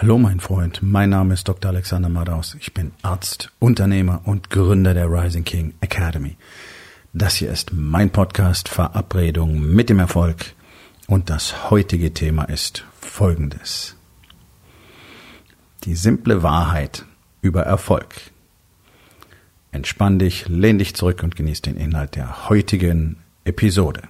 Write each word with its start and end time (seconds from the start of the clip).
Hallo 0.00 0.16
mein 0.16 0.38
Freund, 0.38 0.78
mein 0.80 1.10
Name 1.10 1.34
ist 1.34 1.48
Dr. 1.48 1.72
Alexander 1.72 2.08
Madaus. 2.08 2.56
Ich 2.60 2.72
bin 2.72 2.92
Arzt, 3.02 3.50
Unternehmer 3.58 4.20
und 4.26 4.48
Gründer 4.48 4.94
der 4.94 5.10
Rising 5.10 5.42
King 5.42 5.74
Academy. 5.80 6.36
Das 7.12 7.34
hier 7.34 7.50
ist 7.50 7.72
mein 7.72 8.10
Podcast 8.10 8.68
Verabredung 8.68 9.58
mit 9.58 9.90
dem 9.90 9.98
Erfolg 9.98 10.54
und 11.08 11.30
das 11.30 11.72
heutige 11.72 12.14
Thema 12.14 12.44
ist 12.44 12.84
folgendes. 13.00 13.96
Die 15.82 15.96
simple 15.96 16.44
Wahrheit 16.44 17.04
über 17.42 17.62
Erfolg. 17.62 18.14
Entspann 19.72 20.20
dich, 20.20 20.46
lehn 20.46 20.78
dich 20.78 20.94
zurück 20.94 21.24
und 21.24 21.34
genieß 21.34 21.62
den 21.62 21.76
Inhalt 21.76 22.14
der 22.14 22.48
heutigen 22.48 23.16
Episode. 23.42 24.02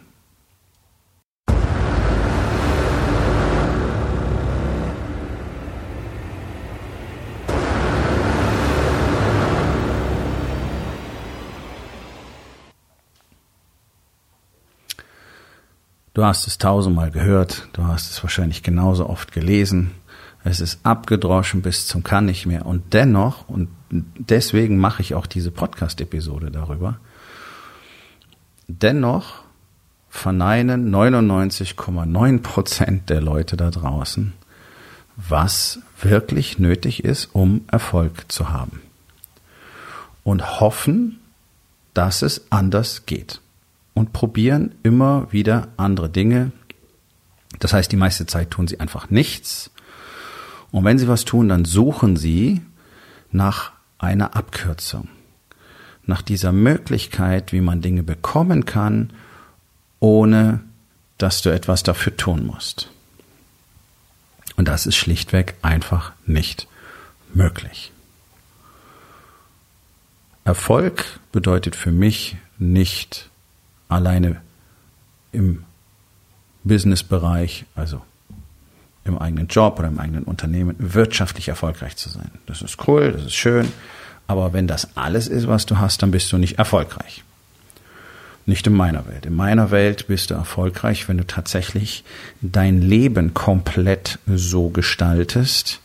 Du 16.19 16.25
hast 16.25 16.49
es 16.49 16.59
tausendmal 16.59 17.13
gehört, 17.13 17.69
du 17.75 17.85
hast 17.85 18.11
es 18.11 18.21
wahrscheinlich 18.25 18.65
genauso 18.65 19.09
oft 19.09 19.31
gelesen. 19.31 19.93
Es 20.43 20.59
ist 20.59 20.81
abgedroschen 20.83 21.63
bis 21.63 21.87
zum 21.87 22.03
kann 22.03 22.25
nicht 22.25 22.45
mehr. 22.45 22.67
Und 22.67 22.93
dennoch, 22.93 23.49
und 23.49 23.69
deswegen 23.89 24.79
mache 24.79 25.01
ich 25.01 25.15
auch 25.15 25.27
diese 25.27 25.53
Podcast-Episode 25.53 26.51
darüber, 26.51 26.99
dennoch 28.67 29.45
verneinen 30.11 30.93
99,9 30.93 32.43
Prozent 32.43 33.11
der 33.11 33.21
Leute 33.21 33.57
da 33.57 33.71
draußen, 33.71 34.33
was 35.15 35.79
wirklich 36.03 36.59
nötig 36.59 37.05
ist, 37.05 37.29
um 37.33 37.61
Erfolg 37.71 38.25
zu 38.27 38.49
haben. 38.49 38.83
Und 40.25 40.59
hoffen, 40.59 41.21
dass 41.95 42.23
es 42.23 42.51
anders 42.51 43.07
geht 43.07 43.41
und 43.99 44.13
probieren 44.13 44.77
immer 44.85 45.27
wieder 45.33 45.69
andere 45.77 46.09
Dinge. 46.09 46.53
Das 47.59 47.73
heißt, 47.73 47.91
die 47.91 47.97
meiste 47.97 48.27
Zeit 48.27 48.53
tun 48.53 48.69
sie 48.69 48.79
einfach 48.79 49.11
nichts. 49.11 49.73
Und 50.71 50.85
wenn 50.85 51.01
sie 51.01 51.09
was 51.09 51.25
tun, 51.25 51.49
dann 51.49 51.65
suchen 51.65 52.17
sie 52.17 52.63
nach 53.33 53.73
einer 53.99 54.37
Abkürzung, 54.37 55.09
nach 56.07 56.23
dieser 56.23 56.53
Möglichkeit, 56.53 57.53
wie 57.53 57.61
man 57.61 57.81
Dinge 57.81 58.05
bekommen 58.05 58.67
kann, 58.67 59.11
ohne 59.99 60.61
dass 61.19 61.43
du 61.43 61.51
etwas 61.51 61.83
dafür 61.83 62.17
tun 62.17 62.47
musst. 62.47 62.91
Und 64.55 64.69
das 64.69 64.87
ist 64.87 64.95
schlichtweg 64.95 65.57
einfach 65.61 66.13
nicht 66.25 66.69
möglich. 67.35 67.91
Erfolg 70.45 71.19
bedeutet 71.33 71.75
für 71.75 71.91
mich 71.91 72.37
nicht 72.59 73.29
alleine 73.89 74.41
im 75.33 75.65
Businessbereich, 76.65 77.65
also 77.75 78.03
im 79.05 79.19
eigenen 79.19 79.49
Job 79.49 79.79
oder 79.79 79.89
im 79.89 79.99
eigenen 79.99 80.25
Unternehmen, 80.25 80.77
wirtschaftlich 80.79 81.49
erfolgreich 81.49 81.97
zu 81.97 82.09
sein. 82.11 82.31
Das 82.47 82.63
ist 82.63 82.87
cool, 82.87 83.13
das 83.13 83.25
ist 83.25 83.35
schön, 83.35 83.69
aber 84.27 84.53
wenn 84.53 84.67
das 84.67 84.97
alles 84.97 85.29
ist, 85.29 85.49
was 85.49 85.67
du 85.67 85.79
hast, 85.79 86.03
dann 86.03 86.11
bist 86.11 86.31
du 86.33 86.39
nicht 86.39 86.59
erfolgreich. 86.59 87.25
Nicht 88.45 88.67
in 88.67 88.73
meiner 88.73 89.07
Welt. 89.07 89.27
In 89.27 89.35
meiner 89.35 89.71
Welt 89.71 90.07
bist 90.07 90.31
du 90.31 90.35
erfolgreich, 90.35 91.09
wenn 91.09 91.19
du 91.19 91.27
tatsächlich 91.27 92.05
dein 92.41 92.81
Leben 92.81 93.35
komplett 93.35 94.19
so 94.27 94.71
gestaltest, 94.71 95.81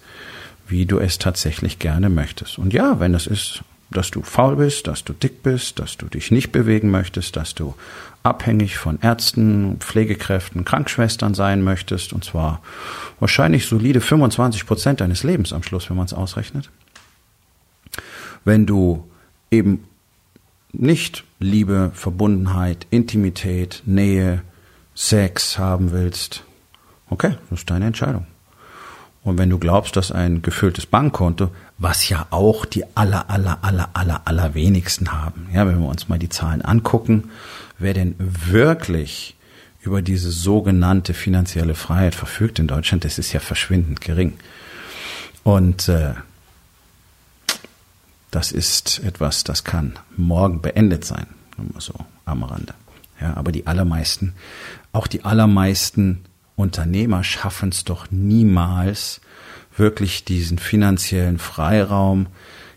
wie 0.68 0.86
du 0.86 1.00
es 1.00 1.18
tatsächlich 1.18 1.80
gerne 1.80 2.10
möchtest. 2.10 2.58
Und 2.58 2.74
ja, 2.74 3.00
wenn 3.02 3.12
das 3.12 3.28
ist, 3.28 3.64
dass 3.94 4.12
du 4.12 4.22
faul 4.24 4.56
bist, 4.58 4.88
dass 4.88 5.04
du 5.04 5.14
dick 5.14 5.44
bist, 5.44 5.80
dass 5.80 5.98
du 5.98 6.08
dich 6.08 6.32
nicht 6.32 6.52
bewegen 6.52 6.92
möchtest, 6.92 7.36
dass 7.36 7.56
du 7.56 7.76
abhängig 8.24 8.78
von 8.78 9.00
Ärzten, 9.02 9.78
Pflegekräften, 9.80 10.66
Krankschwestern 10.66 11.34
sein 11.34 11.62
möchtest, 11.62 12.14
und 12.14 12.24
zwar 12.24 12.62
wahrscheinlich 13.20 13.68
solide 13.68 14.02
25 14.02 14.66
Prozent 14.66 15.02
deines 15.02 15.24
Lebens 15.24 15.54
am 15.54 15.64
Schluss, 15.64 15.90
wenn 15.90 15.98
man 15.98 16.06
es 16.06 16.14
ausrechnet. 16.14 16.70
Wenn 18.46 18.66
du 18.66 19.10
eben 19.52 19.86
nicht 20.72 21.24
Liebe, 21.40 21.92
Verbundenheit, 21.94 22.88
Intimität, 22.90 23.84
Nähe, 23.86 24.42
Sex 24.96 25.58
haben 25.58 25.92
willst, 25.92 26.44
okay, 27.10 27.36
das 27.50 27.60
ist 27.60 27.70
deine 27.70 27.86
Entscheidung. 27.86 28.26
Und 29.24 29.38
wenn 29.38 29.50
du 29.50 29.58
glaubst, 29.58 29.96
dass 29.96 30.12
ein 30.12 30.42
gefülltes 30.42 30.86
Bankkonto, 30.86 31.50
was 31.78 32.10
ja 32.10 32.28
auch 32.30 32.66
die 32.66 32.84
aller, 32.96 33.30
aller, 33.30 33.60
aller, 33.62 33.90
aller, 33.94 34.22
aller 34.26 34.54
wenigsten 34.54 35.14
haben, 35.14 35.48
ja, 35.54 35.66
wenn 35.66 35.80
wir 35.80 35.88
uns 35.88 36.10
mal 36.10 36.20
die 36.20 36.30
Zahlen 36.30 36.62
angucken, 36.62 37.30
wer 37.80 37.94
denn 37.94 38.16
wirklich 38.18 39.36
über 39.82 40.02
diese 40.02 40.32
sogenannte 40.32 41.14
finanzielle 41.14 41.76
Freiheit 41.76 42.16
verfügt 42.16 42.60
in 42.60 42.68
Deutschland, 42.68 43.06
das 43.06 43.18
ist 43.18 43.34
ja 43.34 43.40
verschwindend 43.40 44.02
gering. 44.02 44.34
Und 45.44 45.90
äh, 45.90 46.14
das 48.32 48.52
ist 48.52 49.00
etwas, 49.04 49.44
das 49.44 49.64
kann 49.64 50.00
morgen 50.18 50.62
beendet 50.62 51.06
sein, 51.06 51.28
nur 51.58 51.82
so 51.82 51.94
am 52.26 52.44
Rande. 52.44 52.74
Ja, 53.22 53.36
aber 53.36 53.52
die 53.52 53.68
allermeisten, 53.68 54.34
auch 54.92 55.08
die 55.08 55.24
allermeisten 55.24 56.26
Unternehmer 56.56 57.24
schaffen 57.24 57.70
es 57.70 57.84
doch 57.84 58.12
niemals, 58.12 59.22
wirklich 59.76 60.24
diesen 60.24 60.60
finanziellen 60.60 61.40
Freiraum 61.40 62.28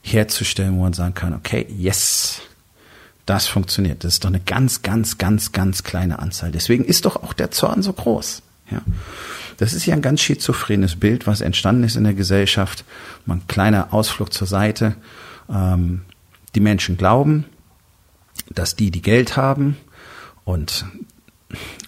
herzustellen, 0.03 0.77
wo 0.77 0.83
man 0.83 0.93
sagen 0.93 1.15
kann, 1.15 1.35
okay, 1.35 1.67
yes, 1.69 2.43
das 3.27 3.49
funktioniert. 3.49 4.05
Das 4.05 4.15
ist 4.15 4.25
doch 4.25 4.31
eine 4.31 4.41
ganz, 4.41 4.83
ganz, 4.83 5.19
ganz, 5.19 5.53
ganz 5.53 5.83
kleine 5.83 6.21
Anzahl. 6.21 6.53
Deswegen 6.53 6.85
ist 6.85 7.05
doch 7.05 7.17
auch 7.17 7.33
der 7.33 7.51
Zorn 7.51 7.83
so 7.83 7.93
groß. 7.93 8.43
Ja. 8.71 8.83
Das 9.59 9.73
ist 9.73 9.87
ja 9.87 9.95
ein 9.95 10.03
ganz 10.03 10.21
schizophrenes 10.21 10.97
Bild, 10.97 11.27
was 11.27 11.41
entstanden 11.41 11.85
ist 11.85 11.97
in 11.97 12.05
der 12.05 12.15
Gesellschaft. 12.15 12.85
Mal 13.25 13.37
ein 13.37 13.47
kleiner 13.49 13.93
Ausflug 13.93 14.33
zur 14.33 14.47
Seite. 14.47 14.97
Ähm, 15.51 16.03
die 16.55 16.61
Menschen 16.61 16.97
glauben, 16.97 17.45
dass 18.55 18.77
die, 18.77 18.91
die 18.91 19.03
Geld 19.03 19.37
haben 19.37 19.77
und 20.45 20.85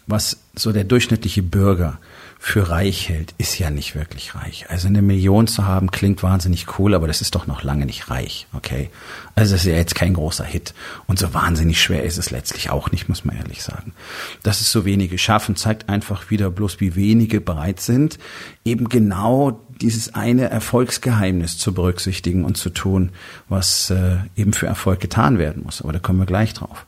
was 0.08 0.38
so 0.54 0.72
der 0.72 0.84
durchschnittliche 0.84 1.42
Bürger 1.42 1.98
für 2.41 2.70
reich 2.70 3.08
hält, 3.08 3.34
ist 3.36 3.58
ja 3.58 3.69
nicht 3.69 3.94
wirklich 3.94 4.34
reich. 4.34 4.66
Also 4.70 4.88
eine 4.88 5.02
Million 5.02 5.46
zu 5.48 5.66
haben 5.66 5.91
klingt 5.91 6.22
wahnsinnig 6.22 6.78
cool, 6.78 6.94
aber 6.94 7.06
das 7.06 7.20
ist 7.20 7.34
doch 7.34 7.46
noch 7.46 7.62
lange 7.62 7.84
nicht 7.84 8.10
reich, 8.10 8.46
okay? 8.52 8.91
Also 9.34 9.54
das 9.54 9.62
ist 9.62 9.66
ja 9.66 9.76
jetzt 9.76 9.94
kein 9.94 10.14
großer 10.14 10.44
Hit. 10.44 10.72
Und 11.06 11.19
so 11.19 11.34
wahnsinnig 11.34 11.82
schwer 11.82 12.04
ist 12.04 12.16
es 12.16 12.30
letztlich 12.30 12.70
auch 12.70 12.91
nicht, 12.91 13.08
muss 13.08 13.24
man 13.24 13.36
ehrlich 13.36 13.62
sagen. 13.62 13.92
Dass 14.44 14.60
es 14.60 14.72
so 14.72 14.84
wenige 14.84 15.19
schaffen, 15.19 15.56
zeigt 15.56 15.88
einfach 15.88 16.30
wieder 16.30 16.50
bloß, 16.50 16.80
wie 16.80 16.94
wenige 16.94 17.40
bereit 17.40 17.80
sind, 17.80 18.19
eben 18.64 18.88
genau 18.88 19.60
dieses 19.80 20.14
eine 20.14 20.48
Erfolgsgeheimnis 20.48 21.58
zu 21.58 21.75
berücksichtigen 21.75 22.44
und 22.44 22.56
zu 22.56 22.70
tun, 22.70 23.10
was 23.48 23.90
äh, 23.90 24.16
eben 24.36 24.52
für 24.52 24.66
Erfolg 24.66 25.00
getan 25.00 25.38
werden 25.38 25.64
muss. 25.64 25.82
Aber 25.82 25.92
da 25.92 25.98
kommen 25.98 26.20
wir 26.20 26.26
gleich 26.26 26.54
drauf. 26.54 26.86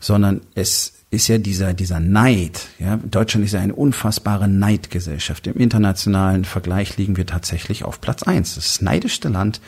Sondern 0.00 0.40
es 0.54 0.93
ist 1.14 1.28
ja 1.28 1.38
dieser, 1.38 1.72
dieser 1.74 2.00
Neid. 2.00 2.66
Ja? 2.78 2.96
Deutschland 2.96 3.46
ist 3.46 3.52
ja 3.52 3.60
eine 3.60 3.74
unfassbare 3.74 4.48
Neidgesellschaft. 4.48 5.46
Im 5.46 5.56
internationalen 5.56 6.44
Vergleich 6.44 6.96
liegen 6.96 7.16
wir 7.16 7.26
tatsächlich 7.26 7.84
auf 7.84 8.00
Platz 8.00 8.22
eins. 8.22 8.56
Das, 8.56 8.64
das 8.64 8.82
neidischste 8.82 9.28
Land 9.28 9.60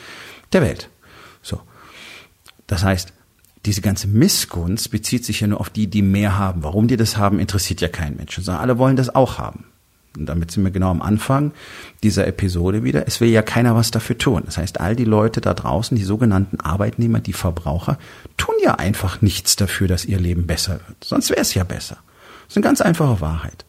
der 0.53 0.61
Welt. 0.61 0.89
So. 1.41 1.61
Das 2.67 2.83
heißt, 2.83 3.13
diese 3.65 3.81
ganze 3.81 4.07
Missgunst 4.07 4.91
bezieht 4.91 5.25
sich 5.25 5.41
ja 5.41 5.47
nur 5.47 5.59
auf 5.59 5.69
die, 5.69 5.87
die 5.87 6.01
mehr 6.01 6.37
haben. 6.37 6.63
Warum 6.63 6.87
die 6.87 6.97
das 6.97 7.17
haben, 7.17 7.39
interessiert 7.39 7.81
ja 7.81 7.87
keinen 7.87 8.17
Menschen. 8.17 8.43
Sondern 8.43 8.61
alle 8.61 8.77
wollen 8.77 8.95
das 8.95 9.13
auch 9.13 9.37
haben. 9.37 9.65
Und 10.17 10.25
damit 10.27 10.51
sind 10.51 10.63
wir 10.63 10.71
genau 10.71 10.91
am 10.91 11.01
Anfang 11.01 11.51
dieser 12.03 12.27
Episode 12.27 12.83
wieder. 12.83 13.07
Es 13.07 13.21
will 13.21 13.29
ja 13.29 13.41
keiner 13.41 13.75
was 13.75 13.91
dafür 13.91 14.17
tun. 14.17 14.43
Das 14.45 14.57
heißt, 14.57 14.79
all 14.79 14.95
die 14.95 15.05
Leute 15.05 15.41
da 15.41 15.53
draußen, 15.53 15.97
die 15.97 16.03
sogenannten 16.03 16.59
Arbeitnehmer, 16.59 17.19
die 17.19 17.33
Verbraucher, 17.33 17.97
tun 18.37 18.55
ja 18.63 18.75
einfach 18.75 19.21
nichts 19.21 19.55
dafür, 19.55 19.87
dass 19.87 20.05
ihr 20.05 20.19
Leben 20.19 20.47
besser 20.47 20.79
wird. 20.87 21.03
Sonst 21.03 21.29
wäre 21.29 21.41
es 21.41 21.53
ja 21.53 21.63
besser. 21.63 21.97
Das 22.47 22.53
ist 22.53 22.57
eine 22.57 22.63
ganz 22.63 22.81
einfache 22.81 23.21
Wahrheit. 23.21 23.65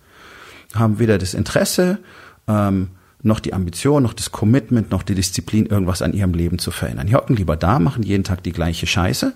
Haben 0.75 0.99
weder 0.99 1.19
das 1.19 1.35
Interesse, 1.35 1.99
ähm, 2.47 2.89
noch 3.23 3.41
die 3.41 3.53
Ambition, 3.53 4.03
noch 4.03 4.15
das 4.15 4.31
Commitment, 4.31 4.91
noch 4.91 5.03
die 5.03 5.15
Disziplin, 5.15 5.67
irgendwas 5.67 6.03
an 6.03 6.13
ihrem 6.13 6.35
Leben 6.35 6.59
zu 6.59 6.71
verändern. 6.71 7.09
Die 7.09 7.15
hocken 7.15 7.37
lieber 7.37 7.57
da, 7.57 7.79
machen 7.79 8.03
jeden 8.03 8.25
Tag 8.25 8.43
die 8.43 8.53
gleiche 8.53 8.87
Scheiße, 8.87 9.35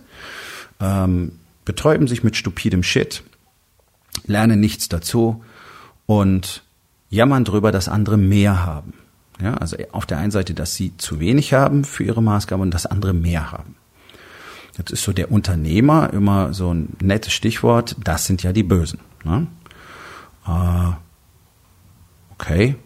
ähm, 0.80 1.32
betäuben 1.64 2.06
sich 2.06 2.22
mit 2.22 2.36
stupidem 2.36 2.82
Shit, 2.82 3.22
lernen 4.26 4.60
nichts 4.60 4.88
dazu 4.88 5.44
und 6.06 6.62
jammern 7.12 7.44
drüber, 7.44 7.70
dass 7.70 7.88
andere 7.88 8.16
mehr 8.16 8.64
haben. 8.64 8.94
Ja, 9.40 9.54
also 9.54 9.76
auf 9.92 10.06
der 10.06 10.18
einen 10.18 10.30
Seite, 10.30 10.54
dass 10.54 10.74
sie 10.74 10.96
zu 10.96 11.20
wenig 11.20 11.52
haben 11.52 11.84
für 11.84 12.04
ihre 12.04 12.22
Maßgabe 12.22 12.62
und 12.62 12.72
dass 12.72 12.86
andere 12.86 13.12
mehr 13.12 13.52
haben. 13.52 13.76
Jetzt 14.78 14.90
ist 14.90 15.02
so 15.02 15.12
der 15.12 15.30
Unternehmer 15.30 16.12
immer 16.12 16.54
so 16.54 16.72
ein 16.72 16.96
nettes 17.00 17.32
Stichwort. 17.32 17.96
Das 18.02 18.24
sind 18.24 18.42
ja 18.42 18.52
die 18.52 18.62
Bösen. 18.62 19.00
Ne? 19.24 19.46
Äh, 20.46 20.92
okay, 22.32 22.76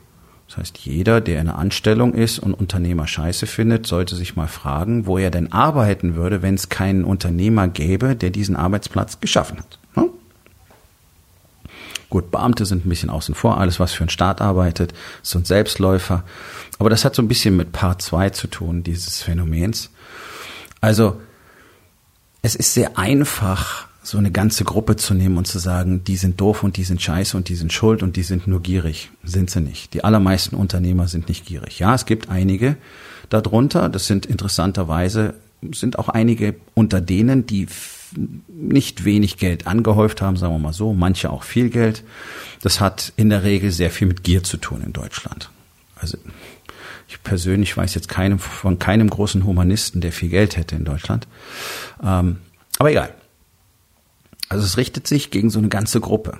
Das 0.49 0.57
heißt, 0.59 0.79
jeder, 0.79 1.21
der 1.21 1.41
in 1.41 1.49
einer 1.49 1.59
Anstellung 1.59 2.13
ist 2.13 2.41
und 2.41 2.55
Unternehmer 2.55 3.07
scheiße 3.07 3.47
findet, 3.47 3.87
sollte 3.87 4.17
sich 4.17 4.35
mal 4.35 4.49
fragen, 4.49 5.07
wo 5.07 5.19
er 5.19 5.31
denn 5.31 5.53
arbeiten 5.53 6.17
würde, 6.17 6.43
wenn 6.43 6.55
es 6.55 6.69
keinen 6.69 7.05
Unternehmer 7.05 7.69
gäbe, 7.69 8.17
der 8.17 8.31
diesen 8.31 8.57
Arbeitsplatz 8.57 9.21
geschaffen 9.21 9.59
hat. 9.59 9.79
Gut, 12.17 12.31
Beamte 12.31 12.65
sind 12.65 12.87
ein 12.87 12.89
bisschen 12.89 13.11
außen 13.11 13.35
vor, 13.35 13.61
alles 13.61 13.79
was 13.79 13.93
für 13.93 14.01
einen 14.01 14.09
Staat 14.09 14.41
arbeitet, 14.41 14.95
sind 15.23 15.47
Selbstläufer. 15.47 16.25
Aber 16.79 16.89
das 16.89 17.05
hat 17.05 17.15
so 17.15 17.21
ein 17.21 17.29
bisschen 17.29 17.59
mit 17.59 17.73
Part 17.73 18.01
2 18.01 18.31
zu 18.31 18.47
tun, 18.47 18.83
dieses 18.83 19.21
Phänomens. 19.21 19.91
Also, 20.81 21.21
es 22.41 22.55
ist 22.55 22.73
sehr 22.73 22.97
einfach, 22.97 23.87
so 24.03 24.17
eine 24.17 24.31
ganze 24.31 24.65
Gruppe 24.65 24.97
zu 24.97 25.13
nehmen 25.13 25.37
und 25.37 25.47
zu 25.47 25.59
sagen, 25.59 26.05
die 26.05 26.17
sind 26.17 26.41
doof 26.41 26.63
und 26.63 26.79
die 26.79 26.85
sind 26.85 27.03
scheiße 27.03 27.37
und 27.37 27.51
die 27.51 27.55
sind 27.55 27.75
schuld 27.75 28.03
und 28.03 28.17
die 28.17 28.23
sind 28.23 28.47
nur 28.47 28.63
gierig. 28.63 29.11
Sind 29.23 29.51
sie 29.51 29.61
nicht. 29.61 29.93
Die 29.93 30.03
allermeisten 30.03 30.57
Unternehmer 30.57 31.09
sind 31.09 31.29
nicht 31.29 31.45
gierig. 31.45 31.81
Ja, 31.81 31.95
es 31.95 32.07
gibt 32.07 32.31
einige 32.31 32.79
darunter, 33.29 33.91
das 33.91 34.07
sind 34.07 34.25
interessanterweise, 34.25 35.35
sind 35.71 35.99
auch 35.99 36.09
einige 36.09 36.55
unter 36.73 37.03
denen, 37.03 37.45
die 37.45 37.67
nicht 38.49 39.05
wenig 39.05 39.37
Geld 39.37 39.67
angehäuft 39.67 40.23
haben, 40.23 40.37
sagen 40.37 40.55
wir 40.55 40.59
mal 40.59 40.73
so, 40.73 40.93
manche 40.93 41.31
auch 41.31 41.43
viel 41.43 41.71
Geld. 41.71 42.05
Das 42.63 42.81
hat 42.81 43.13
in 43.17 43.31
der 43.31 43.43
Regel 43.43 43.71
sehr 43.71 43.91
viel 43.91 44.07
mit 44.07 44.23
Gier 44.23 44.43
zu 44.43 44.57
tun 44.57 44.83
in 44.85 44.93
Deutschland. 44.93 45.51
Also 45.97 46.19
ich 47.09 47.23
persönlich 47.23 47.77
weiß 47.77 47.95
jetzt 47.95 48.09
keinem, 48.09 48.39
von 48.39 48.79
keinem 48.79 49.09
großen 49.09 49.45
Humanisten, 49.45 50.01
der 50.01 50.13
viel 50.13 50.29
Geld 50.29 50.57
hätte 50.57 50.77
in 50.77 50.85
Deutschland. 50.85 51.27
Ähm, 52.03 52.39
aber 52.79 52.91
egal. 52.91 53.15
Also 54.49 54.65
es 54.65 54.77
richtet 54.77 55.07
sich 55.07 55.31
gegen 55.31 55.51
so 55.51 55.59
eine 55.59 55.69
ganze 55.69 56.01
Gruppe. 56.01 56.39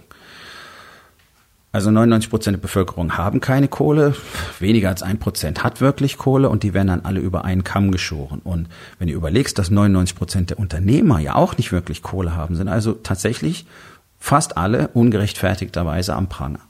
Also 1.77 1.91
99 1.91 2.31
Prozent 2.31 2.55
der 2.55 2.63
Bevölkerung 2.63 3.19
haben 3.19 3.39
keine 3.41 3.69
Kohle, 3.69 4.15
weniger 4.61 4.89
als 4.89 5.03
ein 5.03 5.19
Prozent 5.19 5.63
hat 5.63 5.83
wirklich 5.83 6.17
Kohle 6.17 6.49
und 6.49 6.63
die 6.63 6.73
werden 6.73 6.89
dann 6.89 7.05
alle 7.05 7.21
über 7.21 7.45
einen 7.45 7.65
Kamm 7.65 7.91
geschoren. 7.91 8.41
Und 8.43 8.71
wenn 8.99 9.09
du 9.09 9.13
überlegst, 9.13 9.59
dass 9.59 9.71
99 9.71 10.17
Prozent 10.17 10.49
der 10.49 10.59
Unternehmer 10.59 11.19
ja 11.19 11.35
auch 11.35 11.59
nicht 11.59 11.73
wirklich 11.73 12.03
Kohle 12.03 12.35
haben, 12.35 12.57
sind 12.57 12.69
also 12.69 12.93
tatsächlich 12.95 13.67
fast 14.19 14.57
alle 14.57 14.89
ungerechtfertigterweise 14.89 16.15
am 16.15 16.31
Pranger. 16.31 16.61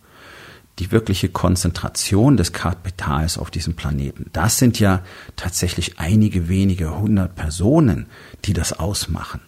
Die 0.81 0.91
wirkliche 0.91 1.29
Konzentration 1.29 2.37
des 2.37 2.53
Kapitals 2.53 3.39
auf 3.39 3.53
diesem 3.53 3.77
Planeten, 3.77 4.29
das 4.33 4.59
sind 4.59 4.81
ja 4.81 5.03
tatsächlich 5.37 6.01
einige 6.01 6.49
wenige 6.49 6.99
hundert 6.99 7.37
Personen, 7.37 8.07
die 8.45 8.55
das 8.55 8.73
ausmachen 8.73 9.41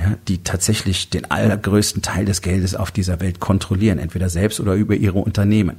ja, 0.00 0.16
die 0.28 0.42
tatsächlich 0.42 1.10
den 1.10 1.30
allergrößten 1.30 2.02
Teil 2.02 2.24
des 2.24 2.42
Geldes 2.42 2.74
auf 2.74 2.90
dieser 2.90 3.20
Welt 3.20 3.40
kontrollieren, 3.40 3.98
entweder 3.98 4.28
selbst 4.28 4.60
oder 4.60 4.74
über 4.74 4.94
ihre 4.94 5.18
Unternehmen. 5.18 5.78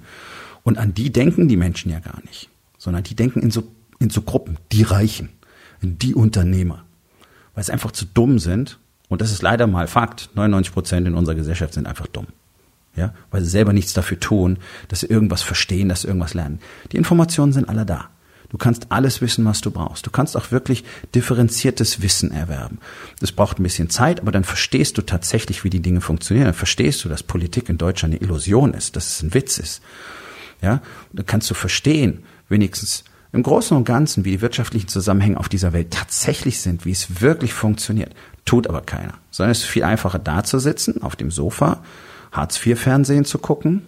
Und 0.63 0.77
an 0.77 0.93
die 0.93 1.11
denken 1.11 1.47
die 1.47 1.57
Menschen 1.57 1.91
ja 1.91 1.99
gar 1.99 2.21
nicht, 2.25 2.49
sondern 2.77 3.03
die 3.03 3.15
denken 3.15 3.41
in 3.41 3.51
so, 3.51 3.63
in 3.99 4.09
so 4.09 4.21
Gruppen, 4.21 4.57
die 4.71 4.83
Reichen, 4.83 5.29
die 5.81 6.15
Unternehmer, 6.15 6.85
weil 7.55 7.63
sie 7.63 7.73
einfach 7.73 7.91
zu 7.91 8.05
dumm 8.05 8.39
sind. 8.39 8.79
Und 9.09 9.21
das 9.21 9.31
ist 9.31 9.41
leider 9.41 9.67
mal 9.67 9.87
Fakt. 9.87 10.29
99 10.35 10.73
Prozent 10.73 11.07
in 11.07 11.15
unserer 11.15 11.35
Gesellschaft 11.35 11.73
sind 11.73 11.87
einfach 11.87 12.07
dumm. 12.07 12.27
Ja, 12.95 13.13
weil 13.31 13.41
sie 13.41 13.49
selber 13.49 13.73
nichts 13.73 13.93
dafür 13.93 14.19
tun, 14.19 14.59
dass 14.87 14.99
sie 14.99 15.07
irgendwas 15.07 15.41
verstehen, 15.41 15.89
dass 15.89 16.01
sie 16.01 16.07
irgendwas 16.07 16.35
lernen. 16.35 16.59
Die 16.91 16.97
Informationen 16.97 17.51
sind 17.51 17.67
alle 17.67 17.85
da. 17.85 18.09
Du 18.53 18.59
kannst 18.59 18.91
alles 18.91 19.19
wissen, 19.19 19.45
was 19.45 19.61
du 19.61 19.71
brauchst. 19.71 20.05
Du 20.05 20.11
kannst 20.11 20.37
auch 20.37 20.51
wirklich 20.51 20.83
differenziertes 21.15 22.03
Wissen 22.03 22.29
erwerben. 22.29 22.77
Das 23.19 23.31
braucht 23.31 23.59
ein 23.59 23.63
bisschen 23.63 23.89
Zeit, 23.89 24.21
aber 24.21 24.31
dann 24.31 24.43
verstehst 24.43 24.95
du 24.99 25.01
tatsächlich, 25.01 25.63
wie 25.63 25.71
die 25.71 25.79
Dinge 25.79 26.01
funktionieren. 26.01 26.45
Dann 26.45 26.53
verstehst 26.53 27.03
du, 27.03 27.09
dass 27.09 27.23
Politik 27.23 27.67
in 27.67 27.79
Deutschland 27.79 28.13
eine 28.13 28.21
Illusion 28.21 28.75
ist, 28.75 28.95
dass 28.95 29.07
es 29.07 29.23
ein 29.23 29.33
Witz 29.33 29.57
ist. 29.57 29.81
Ja, 30.61 30.83
dann 31.13 31.25
kannst 31.25 31.49
du 31.49 31.55
verstehen, 31.55 32.25
wenigstens 32.47 33.05
im 33.31 33.41
Großen 33.41 33.75
und 33.75 33.85
Ganzen, 33.85 34.23
wie 34.23 34.31
die 34.31 34.41
wirtschaftlichen 34.41 34.87
Zusammenhänge 34.87 35.39
auf 35.39 35.49
dieser 35.49 35.73
Welt 35.73 35.89
tatsächlich 35.89 36.61
sind, 36.61 36.85
wie 36.85 36.91
es 36.91 37.21
wirklich 37.21 37.55
funktioniert. 37.55 38.13
Tut 38.45 38.67
aber 38.67 38.81
keiner. 38.81 39.15
Sondern 39.31 39.51
es 39.51 39.61
ist 39.61 39.65
viel 39.65 39.83
einfacher 39.83 40.19
da 40.19 40.43
zu 40.43 40.59
sitzen, 40.59 41.01
auf 41.01 41.15
dem 41.15 41.31
Sofa, 41.31 41.83
Hartz-IV-Fernsehen 42.31 43.25
zu 43.25 43.39
gucken, 43.39 43.81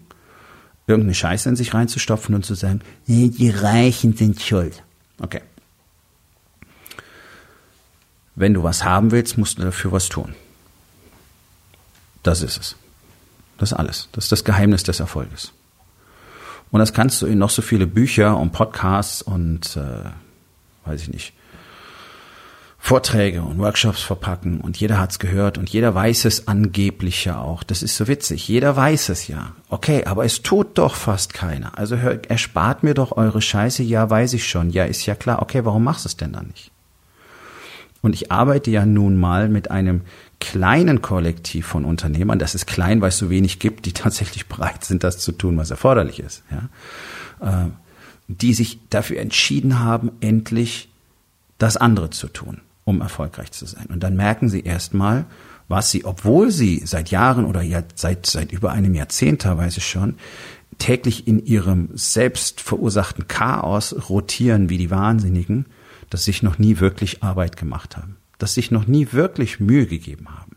irgendeine 0.88 1.16
Scheiße 1.16 1.50
in 1.50 1.56
sich 1.56 1.74
reinzustopfen 1.74 2.36
und 2.36 2.46
zu 2.46 2.54
sagen, 2.54 2.82
die 3.08 3.50
Reichen 3.50 4.16
sind 4.16 4.42
schuld. 4.42 4.84
Okay. 5.20 5.42
Wenn 8.36 8.54
du 8.54 8.64
was 8.64 8.84
haben 8.84 9.12
willst, 9.12 9.38
musst 9.38 9.58
du 9.58 9.64
dafür 9.64 9.92
was 9.92 10.10
tun. 10.10 10.36
Das 12.24 12.42
ist 12.42 12.58
es. 12.58 12.76
Das 13.58 13.72
ist 13.72 13.78
alles. 13.78 14.10
Das 14.12 14.26
ist 14.26 14.32
das 14.32 14.44
Geheimnis 14.44 14.84
des 14.84 15.00
Erfolges. 15.00 15.54
Und 16.72 16.80
das 16.80 16.94
kannst 16.94 17.22
du 17.22 17.28
in 17.28 17.38
noch 17.38 17.50
so 17.50 17.62
viele 17.62 17.88
Bücher 17.88 18.38
und 18.38 18.52
Podcasts 18.52 19.22
und, 19.22 19.78
äh, 19.78 20.10
weiß 20.86 21.04
ich 21.04 21.10
nicht, 21.10 21.34
Vorträge 22.86 23.42
und 23.42 23.58
Workshops 23.58 24.04
verpacken 24.04 24.62
und 24.62 24.78
jeder 24.78 25.00
hat's 25.00 25.18
gehört 25.18 25.58
und 25.58 25.72
jeder 25.72 25.96
weiß 25.96 26.26
es 26.26 26.48
angeblich 26.48 27.26
ja 27.26 27.40
auch. 27.40 27.64
Das 27.64 27.82
ist 27.82 27.96
so 27.98 28.08
witzig. 28.08 28.48
Jeder 28.48 28.76
weiß 28.76 29.10
es 29.10 29.28
ja. 29.28 29.54
Okay, 29.70 30.06
aber 30.06 30.24
es 30.24 30.44
tut 30.44 30.78
doch 30.78 30.94
fast 30.94 31.34
keiner. 31.34 31.80
Also 31.80 31.98
hör, 31.98 32.20
erspart 32.30 32.84
mir 32.84 32.94
doch 32.94 33.18
eure 33.18 33.42
Scheiße. 33.42 33.82
Ja, 33.82 34.08
weiß 34.08 34.34
ich 34.34 34.48
schon. 34.48 34.70
Ja, 34.70 34.86
ist 34.86 35.04
ja 35.08 35.16
klar. 35.16 35.42
Okay, 35.42 35.66
warum 35.66 35.84
machst 35.84 36.06
du 36.06 36.10
es 36.10 36.16
denn 36.16 36.34
dann 36.34 36.46
nicht? 36.46 36.70
Und 38.04 38.14
ich 38.14 38.32
arbeite 38.32 38.70
ja 38.70 38.86
nun 38.86 39.18
mal 39.18 39.50
mit 39.50 39.72
einem 39.72 40.02
kleinen 40.40 41.02
Kollektiv 41.02 41.66
von 41.66 41.86
Unternehmern. 41.86 42.38
Das 42.38 42.54
ist 42.54 42.68
klein, 42.68 43.02
weil 43.02 43.10
es 43.10 43.18
so 43.18 43.32
wenig 43.32 43.58
gibt, 43.58 43.88
die 43.88 43.94
tatsächlich 43.94 44.46
bereit 44.46 44.86
sind, 44.86 45.04
das 45.04 45.18
zu 45.18 45.32
tun, 45.32 45.58
was 45.58 45.72
erforderlich 45.72 46.20
ist. 46.20 46.44
Ja? 47.42 47.64
Äh, 47.64 47.70
die 48.28 48.54
sich 48.54 48.78
dafür 48.92 49.22
entschieden 49.22 49.80
haben, 49.80 50.12
endlich 50.22 50.90
das 51.58 51.78
andere 51.78 52.12
zu 52.12 52.28
tun 52.28 52.62
um 52.86 53.02
erfolgreich 53.02 53.52
zu 53.52 53.66
sein. 53.66 53.88
Und 53.88 54.04
dann 54.04 54.16
merken 54.16 54.48
sie 54.48 54.62
erstmal, 54.62 55.26
was 55.68 55.90
sie, 55.90 56.06
obwohl 56.06 56.52
sie 56.52 56.84
seit 56.86 57.10
Jahren 57.10 57.46
oder 57.46 57.64
seit, 57.96 58.26
seit 58.26 58.52
über 58.52 58.72
einem 58.72 58.94
Jahrzehnt 58.94 59.42
teilweise 59.42 59.82
schon 59.82 60.16
täglich 60.78 61.28
in 61.28 61.44
ihrem 61.44 61.90
selbst 61.94 62.62
verursachten 62.62 63.28
Chaos 63.28 64.10
rotieren 64.10 64.70
wie 64.70 64.78
die 64.78 64.92
Wahnsinnigen, 64.92 65.66
dass 66.10 66.26
sich 66.26 66.44
noch 66.44 66.60
nie 66.60 66.80
wirklich 66.80 67.24
Arbeit 67.24 67.58
gemacht 67.58 67.98
haben, 67.98 68.18
dass 68.38 68.54
sich 68.54 68.72
noch 68.72 68.86
nie 68.86 69.08
wirklich 69.12 69.60
Mühe 69.60 69.88
gegeben 69.88 70.28
haben. 70.30 70.56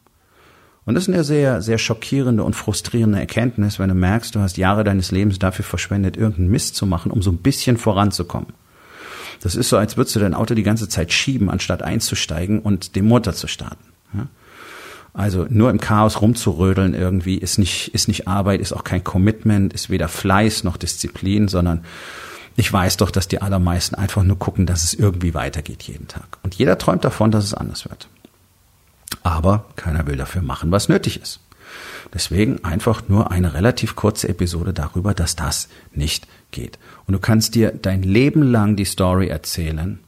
Und 0.85 0.95
das 0.95 1.07
ist 1.07 1.15
eine 1.15 1.25
sehr, 1.25 1.63
sehr 1.63 1.79
schockierende 1.79 2.43
und 2.43 2.55
frustrierende 2.57 3.19
Erkenntnis, 3.21 3.79
wenn 3.79 3.91
du 3.91 3.95
merkst, 3.95 4.35
du 4.35 4.41
hast 4.41 4.57
Jahre 4.57 4.85
deines 4.85 5.11
Lebens 5.11 5.39
dafür 5.39 5.65
verschwendet, 5.65 6.17
irgendeinen 6.17 6.51
Mist 6.51 6.77
zu 6.77 6.87
machen, 6.87 7.11
um 7.11 7.23
so 7.23 7.31
ein 7.31 7.39
bisschen 7.39 7.77
voranzukommen. 7.77 8.53
Das 9.43 9.55
ist 9.55 9.69
so, 9.69 9.76
als 9.76 9.96
würdest 9.96 10.16
du 10.16 10.21
dein 10.21 10.35
Auto 10.35 10.54
die 10.54 10.62
ganze 10.62 10.88
Zeit 10.88 11.12
schieben, 11.12 11.50
anstatt 11.50 11.83
einzusteigen 11.83 12.61
und 12.61 12.97
den 12.97 13.07
Motor 13.07 13.35
zu 13.35 13.47
starten. 13.47 13.85
Ja? 14.14 14.26
Also 15.14 15.47
nur 15.49 15.71
im 15.71 15.80
Chaos 15.80 16.21
rumzurödeln 16.21 16.95
irgendwie 16.95 17.37
ist 17.37 17.59
nicht, 17.59 17.95
ist 17.95 18.09
nicht 18.09 18.28
Arbeit, 18.28 18.61
ist 18.61 18.73
auch 18.73 18.85
kein 18.85 19.02
Commitment, 19.02 19.73
ist 19.73 19.90
weder 19.90 20.09
Fleiß 20.09 20.64
noch 20.64 20.76
Disziplin, 20.76 21.49
sondern 21.49 21.85
ich 22.57 22.73
weiß 22.73 22.97
doch, 22.97 23.11
dass 23.11 23.28
die 23.28 23.40
allermeisten 23.40 23.95
einfach 23.95 24.23
nur 24.25 24.38
gucken, 24.38 24.66
dass 24.66 24.83
es 24.83 24.95
irgendwie 24.95 25.35
weitergeht 25.35 25.85
jeden 25.85 26.09
Tag. 26.09 26.38
Und 26.42 26.57
jeder 26.57 26.78
träumt 26.78 27.04
davon, 27.04 27.30
dass 27.30 27.45
es 27.45 27.54
anders 27.54 27.88
wird. 27.88 28.09
Aber 29.23 29.66
keiner 29.76 30.07
will 30.07 30.16
dafür 30.16 30.42
machen, 30.42 30.71
was 30.71 30.88
nötig 30.88 31.21
ist. 31.23 31.40
Deswegen 32.12 32.64
einfach 32.64 33.02
nur 33.09 33.30
eine 33.30 33.54
relativ 33.54 33.95
kurze 33.95 34.28
Episode 34.28 34.73
darüber, 34.73 35.14
dass 35.14 35.37
das 35.37 35.68
nicht 35.92 36.26
geht. 36.50 36.78
Und 37.07 37.14
du 37.14 37.19
kannst 37.19 37.55
dir 37.55 37.73
dein 37.73 38.02
Leben 38.02 38.43
lang 38.43 38.76
die 38.76 38.85
Story 38.85 39.28
erzählen, 39.28 39.99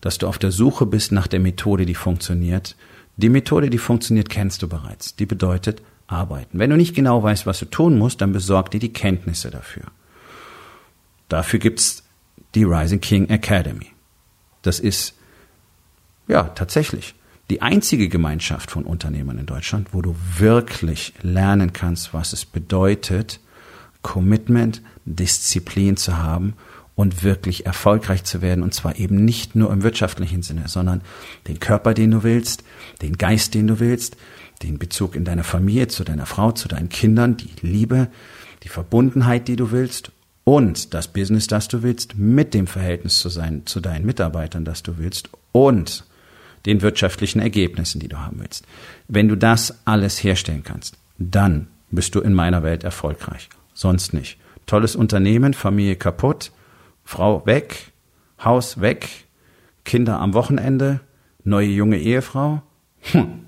dass 0.00 0.18
du 0.18 0.26
auf 0.26 0.38
der 0.38 0.52
Suche 0.52 0.86
bist 0.86 1.12
nach 1.12 1.26
der 1.26 1.40
Methode, 1.40 1.86
die 1.86 1.94
funktioniert. 1.94 2.76
Die 3.16 3.28
Methode, 3.28 3.70
die 3.70 3.78
funktioniert, 3.78 4.28
kennst 4.28 4.62
du 4.62 4.68
bereits. 4.68 5.16
Die 5.16 5.26
bedeutet 5.26 5.82
arbeiten. 6.06 6.58
Wenn 6.58 6.70
du 6.70 6.76
nicht 6.76 6.94
genau 6.94 7.22
weißt, 7.22 7.46
was 7.46 7.58
du 7.58 7.66
tun 7.66 7.98
musst, 7.98 8.20
dann 8.20 8.32
besorg 8.32 8.70
dir 8.70 8.80
die 8.80 8.92
Kenntnisse 8.92 9.50
dafür. 9.50 9.84
Dafür 11.28 11.58
gibt's 11.58 12.04
die 12.54 12.64
Rising 12.64 13.00
King 13.00 13.28
Academy. 13.28 13.92
Das 14.62 14.80
ist 14.80 15.14
ja 16.26 16.44
tatsächlich 16.44 17.14
die 17.50 17.62
einzige 17.62 18.08
Gemeinschaft 18.08 18.70
von 18.70 18.84
Unternehmern 18.84 19.38
in 19.38 19.46
Deutschland, 19.46 19.88
wo 19.92 20.02
du 20.02 20.14
wirklich 20.36 21.14
lernen 21.22 21.72
kannst, 21.72 22.12
was 22.12 22.32
es 22.32 22.44
bedeutet, 22.44 23.40
Commitment, 24.02 24.82
Disziplin 25.16 25.96
zu 25.96 26.18
haben 26.18 26.54
und 26.94 27.22
wirklich 27.22 27.64
erfolgreich 27.64 28.24
zu 28.24 28.42
werden. 28.42 28.64
Und 28.64 28.74
zwar 28.74 28.98
eben 28.98 29.24
nicht 29.24 29.54
nur 29.54 29.72
im 29.72 29.82
wirtschaftlichen 29.82 30.42
Sinne, 30.42 30.64
sondern 30.66 31.02
den 31.46 31.60
Körper, 31.60 31.94
den 31.94 32.10
du 32.10 32.22
willst, 32.24 32.64
den 33.02 33.16
Geist, 33.16 33.54
den 33.54 33.66
du 33.66 33.78
willst, 33.78 34.16
den 34.62 34.78
Bezug 34.78 35.14
in 35.14 35.24
deiner 35.24 35.44
Familie, 35.44 35.88
zu 35.88 36.04
deiner 36.04 36.26
Frau, 36.26 36.52
zu 36.52 36.66
deinen 36.66 36.88
Kindern, 36.88 37.36
die 37.36 37.50
Liebe, 37.60 38.08
die 38.64 38.68
Verbundenheit, 38.68 39.46
die 39.48 39.56
du 39.56 39.70
willst 39.70 40.10
und 40.44 40.94
das 40.94 41.08
Business, 41.08 41.46
das 41.46 41.68
du 41.68 41.82
willst, 41.82 42.16
mit 42.16 42.54
dem 42.54 42.66
Verhältnis 42.66 43.20
zu 43.20 43.28
sein, 43.28 43.62
zu 43.66 43.80
deinen 43.80 44.06
Mitarbeitern, 44.06 44.64
das 44.64 44.82
du 44.82 44.98
willst 44.98 45.30
und 45.52 46.04
den 46.66 46.82
wirtschaftlichen 46.82 47.40
Ergebnissen, 47.40 48.00
die 48.00 48.08
du 48.08 48.18
haben 48.18 48.40
willst. 48.40 48.66
Wenn 49.06 49.28
du 49.28 49.36
das 49.36 49.74
alles 49.84 50.22
herstellen 50.24 50.64
kannst, 50.64 50.96
dann 51.18 51.68
bist 51.90 52.14
du 52.14 52.20
in 52.20 52.34
meiner 52.34 52.62
Welt 52.62 52.82
erfolgreich. 52.82 53.48
Sonst 53.72 54.12
nicht. 54.12 54.38
Tolles 54.68 54.94
Unternehmen, 54.94 55.54
Familie 55.54 55.96
kaputt, 55.96 56.52
Frau 57.04 57.44
weg, 57.44 57.92
Haus 58.42 58.80
weg, 58.80 59.08
Kinder 59.84 60.20
am 60.20 60.34
Wochenende, 60.34 61.00
neue 61.42 61.68
junge 61.68 61.98
Ehefrau. 61.98 62.62
Hm. 63.00 63.46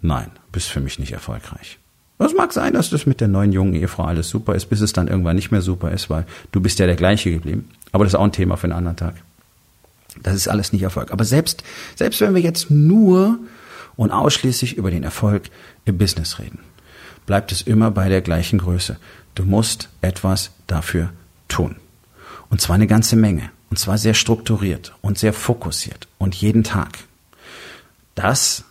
Nein, 0.00 0.30
bist 0.52 0.68
für 0.68 0.80
mich 0.80 0.98
nicht 0.98 1.12
erfolgreich. 1.12 1.78
Es 2.18 2.34
mag 2.34 2.52
sein, 2.52 2.72
dass 2.72 2.90
das 2.90 3.06
mit 3.06 3.20
der 3.20 3.28
neuen 3.28 3.52
jungen 3.52 3.74
Ehefrau 3.74 4.04
alles 4.04 4.28
super 4.28 4.54
ist, 4.54 4.66
bis 4.66 4.80
es 4.80 4.92
dann 4.92 5.08
irgendwann 5.08 5.36
nicht 5.36 5.50
mehr 5.50 5.60
super 5.60 5.90
ist, 5.90 6.08
weil 6.08 6.24
du 6.52 6.60
bist 6.60 6.78
ja 6.78 6.86
der 6.86 6.96
gleiche 6.96 7.32
geblieben. 7.32 7.68
Aber 7.92 8.04
das 8.04 8.14
ist 8.14 8.18
auch 8.18 8.24
ein 8.24 8.32
Thema 8.32 8.56
für 8.56 8.64
einen 8.64 8.72
anderen 8.72 8.96
Tag. 8.96 9.16
Das 10.22 10.34
ist 10.34 10.48
alles 10.48 10.72
nicht 10.72 10.82
Erfolg. 10.82 11.12
Aber 11.12 11.24
selbst, 11.24 11.64
selbst 11.96 12.20
wenn 12.20 12.34
wir 12.34 12.40
jetzt 12.40 12.70
nur 12.70 13.38
und 13.96 14.12
ausschließlich 14.12 14.76
über 14.76 14.90
den 14.90 15.02
Erfolg 15.02 15.50
im 15.84 15.98
Business 15.98 16.38
reden, 16.38 16.60
bleibt 17.26 17.50
es 17.52 17.62
immer 17.62 17.90
bei 17.90 18.08
der 18.08 18.20
gleichen 18.20 18.58
Größe. 18.58 18.96
Du 19.34 19.44
musst 19.44 19.88
etwas 20.00 20.50
dafür 20.66 21.12
tun. 21.48 21.76
Und 22.50 22.60
zwar 22.60 22.74
eine 22.74 22.86
ganze 22.86 23.16
Menge. 23.16 23.50
Und 23.70 23.78
zwar 23.78 23.98
sehr 23.98 24.14
strukturiert 24.14 24.94
und 25.02 25.18
sehr 25.18 25.32
fokussiert 25.32 26.06
und 26.18 26.34
jeden 26.36 26.62
Tag. 26.62 26.98
Das 28.14 28.64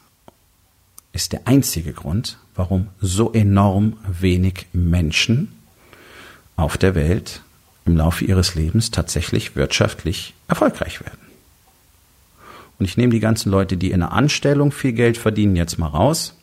ist 1.12 1.34
der 1.34 1.42
einzige 1.46 1.92
Grund, 1.92 2.38
warum 2.56 2.88
so 3.02 3.34
enorm 3.34 3.98
wenig 4.08 4.68
Menschen 4.72 5.52
auf 6.56 6.78
der 6.78 6.96
Welt 6.96 7.42
im 7.86 7.98
Laufe 7.98 8.24
ihres 8.24 8.56
Lebens 8.56 8.92
tatsächlich 8.92 9.58
wirtschaftlich 9.58 10.34
erfolgreich 10.48 11.02
werden. 11.02 11.20
Und 12.80 12.86
ich 12.86 12.96
nehme 12.96 13.12
die 13.12 13.20
ganzen 13.20 13.52
Leute, 13.52 13.76
die 13.76 13.92
in 13.92 14.02
einer 14.02 14.14
Anstellung 14.14 14.72
viel 14.72 14.94
Geld 14.94 15.18
verdienen, 15.18 15.56
jetzt 15.56 15.78
mal 15.78 15.88
raus, 15.88 16.36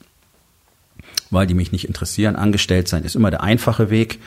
weil 1.30 1.46
die 1.46 1.54
mich 1.54 1.72
nicht 1.72 1.86
interessieren. 1.86 2.36
Angestellt 2.36 2.88
sein 2.88 3.04
ist 3.04 3.16
immer 3.16 3.30
der 3.30 3.42
einfache 3.42 3.90
Weg. 3.90 4.18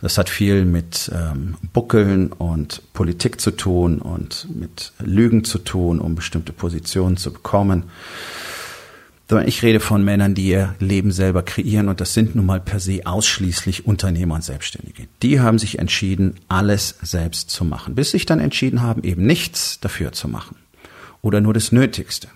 Das 0.00 0.18
hat 0.18 0.28
viel 0.28 0.64
mit 0.64 1.10
ähm, 1.14 1.56
Buckeln 1.72 2.32
und 2.32 2.82
Politik 2.92 3.40
zu 3.40 3.50
tun 3.50 4.00
und 4.00 4.48
mit 4.54 4.92
Lügen 4.98 5.44
zu 5.44 5.58
tun, 5.58 6.00
um 6.00 6.14
bestimmte 6.14 6.52
Positionen 6.52 7.16
zu 7.16 7.32
bekommen 7.32 7.84
ich 9.46 9.62
rede 9.62 9.80
von 9.80 10.04
Männern, 10.04 10.34
die 10.34 10.48
ihr 10.48 10.74
Leben 10.80 11.10
selber 11.10 11.42
kreieren 11.42 11.88
und 11.88 12.00
das 12.00 12.12
sind 12.14 12.34
nun 12.34 12.46
mal 12.46 12.60
per 12.60 12.78
se 12.78 13.00
ausschließlich 13.04 13.86
Unternehmer 13.86 14.34
und 14.34 14.44
Selbstständige. 14.44 15.08
Die 15.22 15.40
haben 15.40 15.58
sich 15.58 15.78
entschieden, 15.78 16.34
alles 16.48 16.96
selbst 17.02 17.50
zu 17.50 17.64
machen, 17.64 17.94
bis 17.94 18.10
sich 18.10 18.26
dann 18.26 18.40
entschieden 18.40 18.82
haben, 18.82 19.02
eben 19.02 19.24
nichts 19.24 19.80
dafür 19.80 20.12
zu 20.12 20.28
machen 20.28 20.56
oder 21.22 21.40
nur 21.40 21.54
das 21.54 21.72
Nötigste. 21.72 22.28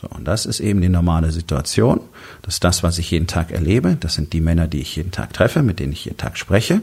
So, 0.00 0.06
und 0.08 0.24
das 0.24 0.46
ist 0.46 0.60
eben 0.60 0.80
die 0.80 0.88
normale 0.88 1.30
Situation. 1.30 2.00
Das 2.42 2.54
ist 2.54 2.64
das, 2.64 2.82
was 2.82 2.98
ich 2.98 3.10
jeden 3.10 3.26
Tag 3.26 3.50
erlebe. 3.50 3.96
Das 4.00 4.14
sind 4.14 4.32
die 4.32 4.40
Männer, 4.40 4.66
die 4.66 4.80
ich 4.80 4.96
jeden 4.96 5.10
Tag 5.10 5.34
treffe, 5.34 5.62
mit 5.62 5.78
denen 5.78 5.92
ich 5.92 6.06
jeden 6.06 6.16
Tag 6.16 6.38
spreche. 6.38 6.80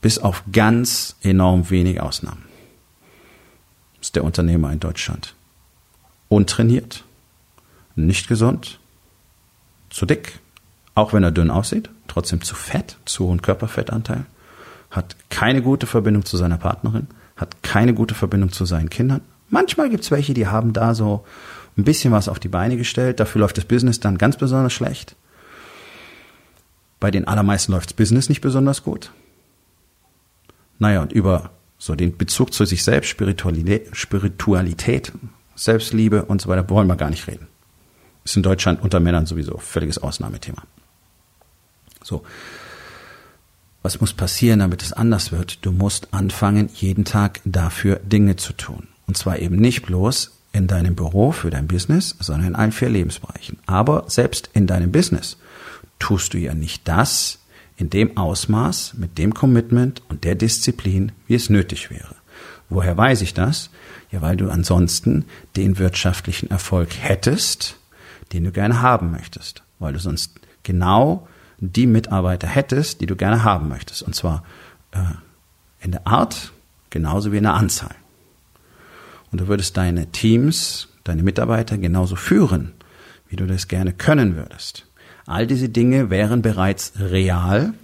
Bis 0.00 0.18
auf 0.18 0.44
ganz 0.52 1.16
enorm 1.22 1.70
wenig 1.70 2.00
Ausnahmen. 2.00 2.44
Das 3.98 4.08
ist 4.08 4.16
der 4.16 4.24
Unternehmer 4.24 4.72
in 4.72 4.80
Deutschland 4.80 5.34
untrainiert, 6.30 7.04
nicht 7.96 8.28
gesund, 8.28 8.78
zu 9.90 10.06
dick, 10.06 10.38
auch 10.94 11.12
wenn 11.12 11.24
er 11.24 11.32
dünn 11.32 11.50
aussieht, 11.50 11.90
trotzdem 12.06 12.40
zu 12.40 12.54
fett, 12.54 12.96
zu 13.04 13.26
hohen 13.26 13.42
Körperfettanteil, 13.42 14.24
hat 14.90 15.16
keine 15.28 15.60
gute 15.60 15.86
Verbindung 15.86 16.24
zu 16.24 16.36
seiner 16.36 16.56
Partnerin, 16.56 17.08
hat 17.36 17.62
keine 17.62 17.94
gute 17.94 18.14
Verbindung 18.14 18.52
zu 18.52 18.64
seinen 18.64 18.90
Kindern. 18.90 19.22
Manchmal 19.50 19.90
gibt's 19.90 20.10
welche, 20.10 20.32
die 20.32 20.46
haben 20.46 20.72
da 20.72 20.94
so 20.94 21.24
ein 21.76 21.84
bisschen 21.84 22.12
was 22.12 22.28
auf 22.28 22.38
die 22.38 22.48
Beine 22.48 22.76
gestellt, 22.76 23.20
dafür 23.20 23.40
läuft 23.40 23.58
das 23.58 23.64
Business 23.64 24.00
dann 24.00 24.18
ganz 24.18 24.36
besonders 24.36 24.72
schlecht. 24.72 25.16
Bei 26.98 27.10
den 27.10 27.26
allermeisten 27.26 27.72
läuft's 27.72 27.92
Business 27.92 28.28
nicht 28.28 28.40
besonders 28.40 28.82
gut. 28.82 29.12
Naja, 30.78 31.02
und 31.02 31.12
über 31.12 31.50
so 31.78 31.94
den 31.94 32.16
Bezug 32.16 32.52
zu 32.52 32.64
sich 32.64 32.84
selbst, 32.84 33.08
Spiritualität, 33.08 33.88
Spiritualität 33.92 35.12
Selbstliebe 35.60 36.24
und 36.24 36.40
so 36.40 36.48
weiter, 36.48 36.70
wollen 36.70 36.86
wir 36.86 36.96
gar 36.96 37.10
nicht 37.10 37.26
reden. 37.26 37.46
Ist 38.24 38.36
in 38.36 38.42
Deutschland 38.42 38.82
unter 38.82 38.98
Männern 38.98 39.26
sowieso 39.26 39.58
völliges 39.58 39.98
Ausnahmethema. 39.98 40.62
So. 42.02 42.22
Was 43.82 44.00
muss 44.00 44.12
passieren, 44.12 44.60
damit 44.60 44.82
es 44.82 44.92
anders 44.92 45.32
wird? 45.32 45.64
Du 45.64 45.72
musst 45.72 46.12
anfangen, 46.12 46.68
jeden 46.74 47.04
Tag 47.04 47.40
dafür 47.44 47.96
Dinge 47.96 48.36
zu 48.36 48.52
tun. 48.52 48.88
Und 49.10 49.16
zwar 49.16 49.40
eben 49.40 49.56
nicht 49.56 49.82
bloß 49.86 50.38
in 50.52 50.68
deinem 50.68 50.94
Büro 50.94 51.32
für 51.32 51.50
dein 51.50 51.66
Business, 51.66 52.14
sondern 52.20 52.46
in 52.46 52.54
allen 52.54 52.70
vier 52.70 52.90
Lebensbereichen. 52.90 53.58
Aber 53.66 54.04
selbst 54.06 54.50
in 54.52 54.68
deinem 54.68 54.92
Business 54.92 55.36
tust 55.98 56.32
du 56.32 56.38
ja 56.38 56.54
nicht 56.54 56.86
das 56.86 57.40
in 57.76 57.90
dem 57.90 58.16
Ausmaß, 58.16 58.94
mit 58.98 59.18
dem 59.18 59.34
Commitment 59.34 60.00
und 60.08 60.22
der 60.22 60.36
Disziplin, 60.36 61.10
wie 61.26 61.34
es 61.34 61.50
nötig 61.50 61.90
wäre. 61.90 62.14
Woher 62.68 62.96
weiß 62.96 63.22
ich 63.22 63.34
das? 63.34 63.70
Ja, 64.12 64.22
weil 64.22 64.36
du 64.36 64.48
ansonsten 64.48 65.24
den 65.56 65.78
wirtschaftlichen 65.78 66.48
Erfolg 66.48 66.90
hättest, 66.96 67.78
den 68.32 68.44
du 68.44 68.52
gerne 68.52 68.80
haben 68.80 69.10
möchtest. 69.10 69.64
Weil 69.80 69.92
du 69.92 69.98
sonst 69.98 70.38
genau 70.62 71.26
die 71.58 71.88
Mitarbeiter 71.88 72.46
hättest, 72.46 73.00
die 73.00 73.06
du 73.06 73.16
gerne 73.16 73.42
haben 73.42 73.68
möchtest. 73.68 74.02
Und 74.02 74.14
zwar 74.14 74.44
äh, 74.92 75.00
in 75.80 75.90
der 75.90 76.06
Art 76.06 76.52
genauso 76.90 77.32
wie 77.32 77.38
in 77.38 77.42
der 77.42 77.54
Anzahl. 77.54 77.96
Und 79.32 79.40
du 79.40 79.48
würdest 79.48 79.76
deine 79.76 80.10
Teams, 80.10 80.88
deine 81.04 81.22
Mitarbeiter 81.22 81.78
genauso 81.78 82.16
führen, 82.16 82.72
wie 83.28 83.36
du 83.36 83.46
das 83.46 83.68
gerne 83.68 83.92
können 83.92 84.36
würdest. 84.36 84.86
All 85.26 85.46
diese 85.46 85.68
Dinge 85.68 86.10
wären 86.10 86.42
bereits 86.42 86.94
real, 86.98 87.74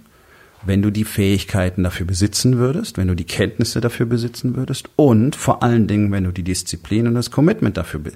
wenn 0.65 0.81
du 0.81 0.91
die 0.91 1.05
Fähigkeiten 1.05 1.83
dafür 1.83 2.05
besitzen 2.05 2.57
würdest, 2.57 2.97
wenn 2.97 3.07
du 3.07 3.15
die 3.15 3.23
Kenntnisse 3.23 3.79
dafür 3.79 4.05
besitzen 4.05 4.55
würdest 4.55 4.89
und 4.95 5.35
vor 5.35 5.63
allen 5.63 5.87
Dingen, 5.87 6.11
wenn 6.11 6.25
du 6.25 6.31
die 6.31 6.43
Disziplin 6.43 7.07
und 7.07 7.13
das 7.13 7.31
Commitment 7.31 7.77
dafür 7.77 8.01
be 8.01 8.11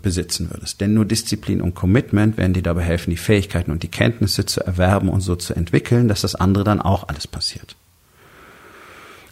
besitzen 0.00 0.50
würdest. 0.50 0.80
Denn 0.80 0.94
nur 0.94 1.04
Disziplin 1.04 1.60
und 1.60 1.74
Commitment 1.74 2.38
werden 2.38 2.54
dir 2.54 2.62
dabei 2.62 2.82
helfen, 2.82 3.10
die 3.10 3.18
Fähigkeiten 3.18 3.70
und 3.70 3.82
die 3.82 3.88
Kenntnisse 3.88 4.46
zu 4.46 4.64
erwerben 4.64 5.10
und 5.10 5.20
so 5.20 5.36
zu 5.36 5.54
entwickeln, 5.54 6.08
dass 6.08 6.22
das 6.22 6.34
andere 6.34 6.64
dann 6.64 6.80
auch 6.80 7.08
alles 7.08 7.26
passiert. 7.26 7.76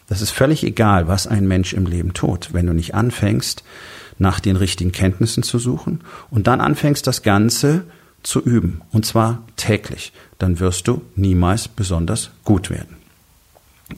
Das 0.09 0.21
ist 0.21 0.31
völlig 0.31 0.63
egal, 0.65 1.09
was 1.09 1.27
ein 1.27 1.49
Mensch 1.49 1.73
im 1.73 1.87
Leben 1.87 2.15
tut, 2.15 2.53
wenn 2.53 2.67
du 2.67 2.73
nicht 2.73 2.95
anfängst, 2.95 3.65
nach 4.19 4.41
den 4.41 4.57
richtigen 4.57 4.93
Kenntnissen 4.93 5.43
zu 5.43 5.59
suchen 5.59 6.01
und 6.31 6.47
dann 6.47 6.61
anfängst, 6.61 7.07
das 7.07 7.23
Ganze 7.23 7.85
zu 8.23 8.41
üben, 8.43 8.81
und 8.93 9.05
zwar 9.05 9.43
täglich, 9.57 10.13
dann 10.39 10.59
wirst 10.59 10.89
du 10.89 11.03
niemals 11.15 11.69
besonders 11.69 12.31
gut 12.45 12.71
werden. 12.71 12.97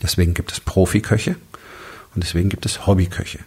Deswegen 0.03 0.35
gibt 0.35 0.53
es 0.53 0.61
Profiköche 0.61 1.37
und 2.15 2.25
deswegen 2.25 2.49
gibt 2.49 2.67
es 2.67 2.87
Hobbyköche. 2.87 3.39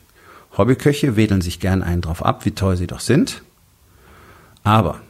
Hobbyköche 0.58 1.16
wedeln 1.16 1.42
sich 1.42 1.60
gern 1.60 1.84
einen 1.84 2.02
drauf 2.02 2.26
ab, 2.26 2.46
wie 2.46 2.52
toll 2.52 2.78
sie 2.78 2.88
doch 2.88 3.00
sind. 3.00 3.42
Aber, 4.64 5.02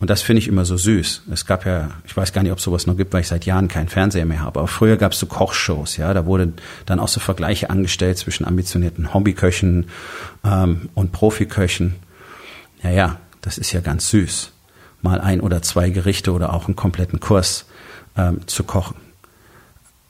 und 0.00 0.10
das 0.10 0.22
finde 0.22 0.40
ich 0.40 0.48
immer 0.48 0.64
so 0.64 0.76
süß, 0.76 1.22
es 1.30 1.46
gab 1.46 1.64
ja, 1.64 1.90
ich 2.04 2.16
weiß 2.16 2.32
gar 2.32 2.42
nicht, 2.42 2.52
ob 2.52 2.58
es 2.58 2.64
sowas 2.64 2.86
noch 2.86 2.96
gibt, 2.96 3.12
weil 3.12 3.20
ich 3.20 3.28
seit 3.28 3.46
Jahren 3.46 3.68
keinen 3.68 3.88
Fernseher 3.88 4.26
mehr 4.26 4.40
habe, 4.40 4.58
aber 4.58 4.68
früher 4.68 4.96
gab 4.96 5.12
es 5.12 5.20
so 5.20 5.26
Kochshows, 5.26 5.96
ja, 5.96 6.12
da 6.12 6.26
wurde 6.26 6.52
dann 6.86 6.98
auch 6.98 7.08
so 7.08 7.20
Vergleiche 7.20 7.70
angestellt 7.70 8.18
zwischen 8.18 8.44
ambitionierten 8.44 9.14
Hobbyköchen 9.14 9.86
ähm, 10.44 10.88
und 10.94 11.12
Profiköchen. 11.12 11.96
Ja, 12.82 12.90
ja, 12.90 13.16
das 13.42 13.58
ist 13.58 13.72
ja 13.72 13.80
ganz 13.80 14.08
süß 14.10 14.52
mal 15.02 15.20
ein 15.20 15.40
oder 15.40 15.62
zwei 15.62 15.90
Gerichte 15.90 16.32
oder 16.32 16.52
auch 16.52 16.66
einen 16.66 16.76
kompletten 16.76 17.20
Kurs 17.20 17.66
ähm, 18.16 18.46
zu 18.46 18.64
kochen. 18.64 18.96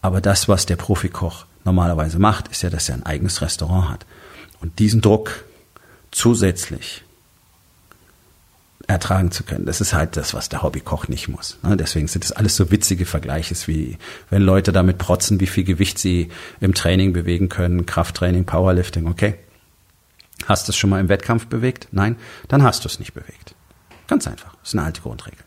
Aber 0.02 0.20
das, 0.20 0.48
was 0.48 0.66
der 0.66 0.76
Profikoch 0.76 1.46
normalerweise 1.64 2.18
macht, 2.18 2.48
ist 2.48 2.62
ja, 2.62 2.70
dass 2.70 2.88
er 2.88 2.96
ein 2.96 3.06
eigenes 3.06 3.42
Restaurant 3.42 3.90
hat. 3.90 4.06
Und 4.60 4.78
diesen 4.78 5.00
Druck 5.00 5.44
zusätzlich 6.10 7.04
ertragen 8.90 9.30
zu 9.30 9.44
können. 9.44 9.66
Das 9.66 9.80
ist 9.80 9.94
halt 9.94 10.16
das, 10.16 10.34
was 10.34 10.48
der 10.48 10.62
Hobbykoch 10.62 11.08
nicht 11.08 11.28
muss. 11.28 11.58
Ne? 11.62 11.76
Deswegen 11.76 12.08
sind 12.08 12.24
das 12.24 12.32
alles 12.32 12.56
so 12.56 12.70
witzige 12.70 13.06
Vergleiche, 13.06 13.54
wie 13.66 13.98
wenn 14.30 14.42
Leute 14.42 14.72
damit 14.72 14.98
protzen, 14.98 15.40
wie 15.40 15.46
viel 15.46 15.64
Gewicht 15.64 15.98
sie 15.98 16.28
im 16.60 16.74
Training 16.74 17.12
bewegen 17.12 17.48
können, 17.48 17.86
Krafttraining, 17.86 18.44
Powerlifting, 18.44 19.06
okay. 19.06 19.34
Hast 20.46 20.68
du 20.68 20.72
es 20.72 20.76
schon 20.76 20.90
mal 20.90 21.00
im 21.00 21.08
Wettkampf 21.08 21.46
bewegt? 21.46 21.88
Nein? 21.92 22.16
Dann 22.48 22.62
hast 22.62 22.84
du 22.84 22.88
es 22.88 22.98
nicht 22.98 23.14
bewegt. 23.14 23.54
Ganz 24.06 24.26
einfach. 24.26 24.56
Das 24.56 24.70
ist 24.70 24.74
eine 24.74 24.86
alte 24.86 25.02
Grundregel. 25.02 25.44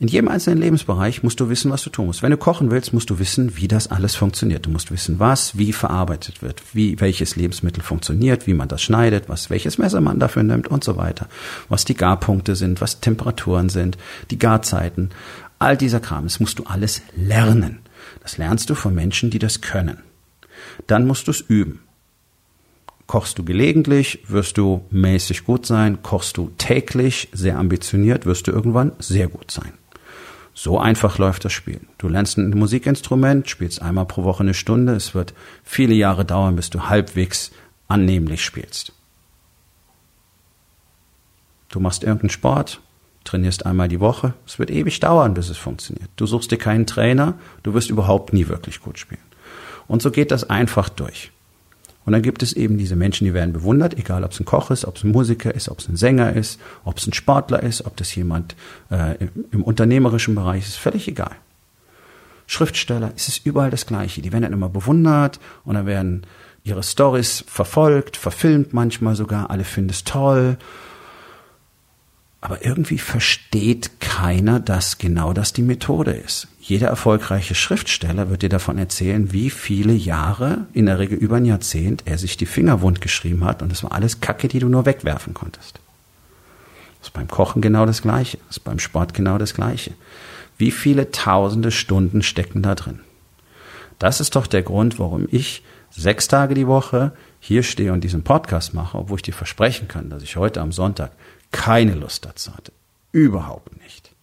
In 0.00 0.08
jedem 0.08 0.28
einzelnen 0.28 0.58
Lebensbereich 0.58 1.22
musst 1.22 1.38
du 1.38 1.48
wissen, 1.48 1.70
was 1.70 1.84
du 1.84 1.90
tun 1.90 2.06
musst. 2.06 2.22
Wenn 2.22 2.32
du 2.32 2.36
kochen 2.36 2.72
willst, 2.72 2.92
musst 2.92 3.10
du 3.10 3.20
wissen, 3.20 3.56
wie 3.56 3.68
das 3.68 3.92
alles 3.92 4.16
funktioniert. 4.16 4.66
Du 4.66 4.70
musst 4.70 4.90
wissen, 4.90 5.20
was, 5.20 5.56
wie 5.56 5.72
verarbeitet 5.72 6.42
wird, 6.42 6.62
wie 6.72 7.00
welches 7.00 7.36
Lebensmittel 7.36 7.80
funktioniert, 7.80 8.48
wie 8.48 8.54
man 8.54 8.66
das 8.66 8.82
schneidet, 8.82 9.28
was 9.28 9.50
welches 9.50 9.78
Messer 9.78 10.00
man 10.00 10.18
dafür 10.18 10.42
nimmt 10.42 10.66
und 10.66 10.82
so 10.82 10.96
weiter. 10.96 11.28
Was 11.68 11.84
die 11.84 11.94
Garpunkte 11.94 12.56
sind, 12.56 12.80
was 12.80 13.00
Temperaturen 13.00 13.68
sind, 13.68 13.96
die 14.32 14.38
Garzeiten, 14.38 15.10
all 15.60 15.76
dieser 15.76 16.00
Kram. 16.00 16.24
Das 16.24 16.40
musst 16.40 16.58
du 16.58 16.64
alles 16.64 17.02
lernen. 17.16 17.78
Das 18.20 18.36
lernst 18.36 18.70
du 18.70 18.74
von 18.74 18.96
Menschen, 18.96 19.30
die 19.30 19.38
das 19.38 19.60
können. 19.60 19.98
Dann 20.88 21.06
musst 21.06 21.28
du 21.28 21.30
es 21.30 21.40
üben. 21.40 21.80
Kochst 23.06 23.38
du 23.38 23.44
gelegentlich, 23.44 24.24
wirst 24.26 24.58
du 24.58 24.84
mäßig 24.90 25.44
gut 25.44 25.66
sein. 25.66 26.02
Kochst 26.02 26.36
du 26.36 26.50
täglich, 26.58 27.28
sehr 27.32 27.58
ambitioniert, 27.58 28.26
wirst 28.26 28.48
du 28.48 28.50
irgendwann 28.50 28.92
sehr 28.98 29.28
gut 29.28 29.50
sein. 29.50 29.72
So 30.54 30.78
einfach 30.78 31.18
läuft 31.18 31.44
das 31.44 31.52
Spiel. 31.52 31.80
Du 31.98 32.08
lernst 32.08 32.38
ein 32.38 32.50
Musikinstrument, 32.50 33.50
spielst 33.50 33.82
einmal 33.82 34.06
pro 34.06 34.22
Woche 34.22 34.44
eine 34.44 34.54
Stunde. 34.54 34.94
Es 34.94 35.14
wird 35.14 35.34
viele 35.64 35.94
Jahre 35.94 36.24
dauern, 36.24 36.54
bis 36.54 36.70
du 36.70 36.88
halbwegs 36.88 37.50
annehmlich 37.88 38.44
spielst. 38.44 38.92
Du 41.68 41.80
machst 41.80 42.04
irgendeinen 42.04 42.30
Sport, 42.30 42.80
trainierst 43.24 43.66
einmal 43.66 43.88
die 43.88 43.98
Woche. 43.98 44.34
Es 44.46 44.60
wird 44.60 44.70
ewig 44.70 45.00
dauern, 45.00 45.34
bis 45.34 45.48
es 45.48 45.58
funktioniert. 45.58 46.08
Du 46.14 46.24
suchst 46.24 46.52
dir 46.52 46.58
keinen 46.58 46.86
Trainer, 46.86 47.34
du 47.64 47.74
wirst 47.74 47.90
überhaupt 47.90 48.32
nie 48.32 48.46
wirklich 48.46 48.80
gut 48.80 48.98
spielen. 48.98 49.20
Und 49.88 50.02
so 50.02 50.12
geht 50.12 50.30
das 50.30 50.48
einfach 50.48 50.88
durch. 50.88 51.32
Und 52.04 52.12
dann 52.12 52.22
gibt 52.22 52.42
es 52.42 52.52
eben 52.52 52.76
diese 52.76 52.96
Menschen, 52.96 53.24
die 53.24 53.34
werden 53.34 53.52
bewundert, 53.52 53.98
egal 53.98 54.24
ob 54.24 54.32
es 54.32 54.40
ein 54.40 54.44
Koch 54.44 54.70
ist, 54.70 54.84
ob 54.84 54.96
es 54.96 55.04
ein 55.04 55.12
Musiker 55.12 55.54
ist, 55.54 55.68
ob 55.68 55.78
es 55.78 55.88
ein 55.88 55.96
Sänger 55.96 56.34
ist, 56.34 56.60
ob 56.84 56.98
es 56.98 57.06
ein 57.06 57.14
Sportler 57.14 57.62
ist, 57.62 57.86
ob 57.86 57.96
das 57.96 58.14
jemand 58.14 58.56
äh, 58.90 59.16
im, 59.16 59.30
im 59.50 59.62
unternehmerischen 59.62 60.34
Bereich 60.34 60.66
ist, 60.66 60.76
völlig 60.76 61.08
egal. 61.08 61.32
Schriftsteller, 62.46 63.12
es 63.16 63.28
ist 63.28 63.46
überall 63.46 63.70
das 63.70 63.86
Gleiche. 63.86 64.20
Die 64.20 64.32
werden 64.32 64.42
dann 64.42 64.52
immer 64.52 64.68
bewundert 64.68 65.40
und 65.64 65.74
dann 65.76 65.86
werden 65.86 66.26
ihre 66.62 66.82
Stories 66.82 67.44
verfolgt, 67.46 68.16
verfilmt 68.16 68.74
manchmal 68.74 69.14
sogar, 69.16 69.50
alle 69.50 69.64
finden 69.64 69.90
es 69.90 70.04
toll 70.04 70.58
aber 72.44 72.62
irgendwie 72.62 72.98
versteht 72.98 74.00
keiner, 74.00 74.60
dass 74.60 74.98
genau 74.98 75.32
das 75.32 75.54
die 75.54 75.62
Methode 75.62 76.10
ist. 76.10 76.46
Jeder 76.66 76.88
erfolgreiche 76.88 77.54
Schriftsteller 77.54 78.30
wird 78.30 78.40
dir 78.40 78.48
davon 78.48 78.78
erzählen, 78.78 79.32
wie 79.32 79.50
viele 79.50 79.92
Jahre, 79.92 80.64
in 80.72 80.86
der 80.86 80.98
Regel 80.98 81.18
über 81.18 81.36
ein 81.36 81.44
Jahrzehnt, 81.44 82.04
er 82.06 82.16
sich 82.16 82.38
die 82.38 82.46
Finger 82.46 82.80
wund 82.80 83.02
geschrieben 83.02 83.44
hat 83.44 83.60
und 83.60 83.70
das 83.70 83.82
war 83.82 83.92
alles 83.92 84.22
Kacke, 84.22 84.48
die 84.48 84.60
du 84.60 84.70
nur 84.70 84.86
wegwerfen 84.86 85.34
konntest. 85.34 85.78
Das 87.00 87.08
ist 87.08 87.12
beim 87.12 87.28
Kochen 87.28 87.60
genau 87.60 87.84
das 87.84 88.00
Gleiche. 88.00 88.38
Das 88.46 88.56
ist 88.56 88.64
beim 88.64 88.78
Sport 88.78 89.12
genau 89.12 89.36
das 89.36 89.52
Gleiche. 89.52 89.92
Wie 90.56 90.70
viele 90.70 91.10
tausende 91.10 91.70
Stunden 91.70 92.22
stecken 92.22 92.62
da 92.62 92.74
drin? 92.74 93.00
Das 93.98 94.20
ist 94.20 94.34
doch 94.34 94.46
der 94.46 94.62
Grund, 94.62 94.98
warum 94.98 95.28
ich 95.30 95.62
sechs 95.90 96.28
Tage 96.28 96.54
die 96.54 96.66
Woche 96.66 97.12
hier 97.40 97.62
stehe 97.62 97.92
und 97.92 98.02
diesen 98.02 98.24
Podcast 98.24 98.72
mache, 98.72 98.96
obwohl 98.96 99.18
ich 99.18 99.22
dir 99.22 99.34
versprechen 99.34 99.86
kann, 99.86 100.08
dass 100.08 100.22
ich 100.22 100.36
heute 100.36 100.62
am 100.62 100.72
Sonntag 100.72 101.12
keine 101.52 101.92
Lust 101.92 102.24
dazu 102.24 102.56
hatte. 102.56 102.72
Überhaupt 103.12 103.78
nicht. 103.82 104.13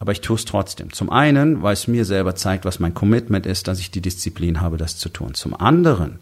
Aber 0.00 0.12
ich 0.12 0.22
tue 0.22 0.36
es 0.36 0.46
trotzdem. 0.46 0.92
Zum 0.92 1.10
einen, 1.10 1.62
weil 1.62 1.74
es 1.74 1.86
mir 1.86 2.04
selber 2.04 2.34
zeigt, 2.34 2.64
was 2.64 2.80
mein 2.80 2.94
Commitment 2.94 3.46
ist, 3.46 3.68
dass 3.68 3.78
ich 3.78 3.90
die 3.90 4.00
Disziplin 4.00 4.60
habe, 4.60 4.78
das 4.78 4.96
zu 4.96 5.10
tun. 5.10 5.34
Zum 5.34 5.54
anderen 5.54 6.18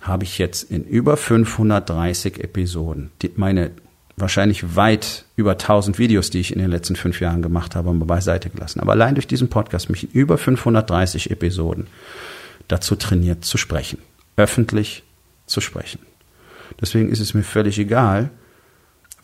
habe 0.00 0.24
ich 0.24 0.38
jetzt 0.38 0.70
in 0.70 0.84
über 0.84 1.16
530 1.16 2.42
Episoden 2.42 3.10
die, 3.20 3.32
meine 3.36 3.72
wahrscheinlich 4.16 4.76
weit 4.76 5.24
über 5.36 5.52
1000 5.52 5.98
Videos, 5.98 6.30
die 6.30 6.40
ich 6.40 6.52
in 6.52 6.60
den 6.60 6.70
letzten 6.70 6.96
fünf 6.96 7.20
Jahren 7.20 7.42
gemacht 7.42 7.74
habe, 7.74 7.92
mal 7.92 8.04
beiseite 8.04 8.50
gelassen. 8.50 8.80
Aber 8.80 8.92
allein 8.92 9.14
durch 9.14 9.26
diesen 9.26 9.48
Podcast 9.48 9.90
mich 9.90 10.04
in 10.04 10.10
über 10.10 10.38
530 10.38 11.30
Episoden 11.30 11.88
dazu 12.68 12.94
trainiert 12.94 13.44
zu 13.44 13.58
sprechen. 13.58 13.98
Öffentlich 14.36 15.02
zu 15.46 15.60
sprechen. 15.60 16.00
Deswegen 16.80 17.10
ist 17.10 17.20
es 17.20 17.34
mir 17.34 17.42
völlig 17.42 17.78
egal, 17.78 18.30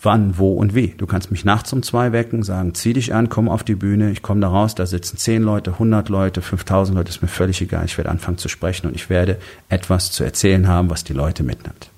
wann, 0.01 0.39
wo 0.39 0.53
und 0.53 0.75
wie. 0.75 0.89
Du 0.89 1.07
kannst 1.07 1.31
mich 1.31 1.45
nachts 1.45 1.73
um 1.73 1.83
zwei 1.83 2.13
wecken, 2.13 2.43
sagen, 2.43 2.75
zieh 2.75 2.93
dich 2.93 3.15
an, 3.15 3.29
komm 3.29 3.49
auf 3.49 3.65
die 3.65 3.75
Bühne, 3.75 4.11
ich 4.11 4.23
komme 4.23 4.41
da 4.41 4.49
raus, 4.49 4.75
da 4.75 4.87
sitzen 4.87 5.17
zehn 5.17 5.43
Leute, 5.43 5.79
hundert 5.79 6.09
Leute, 6.09 6.41
fünftausend 6.41 6.97
Leute, 6.97 7.11
ist 7.11 7.23
mir 7.23 7.29
völlig 7.29 7.61
egal. 7.61 7.85
Ich 7.85 7.99
werde 7.99 8.11
anfangen 8.11 8.39
zu 8.39 8.49
sprechen 8.49 8.87
und 8.87 8.95
ich 8.95 9.11
werde 9.11 9.39
etwas 9.69 10.13
zu 10.13 10.25
erzählen 10.25 10.69
haben, 10.69 10.91
was 10.91 11.05
die 11.05 11.15
Leute 11.15 11.43
mitnimmt. 11.43 11.91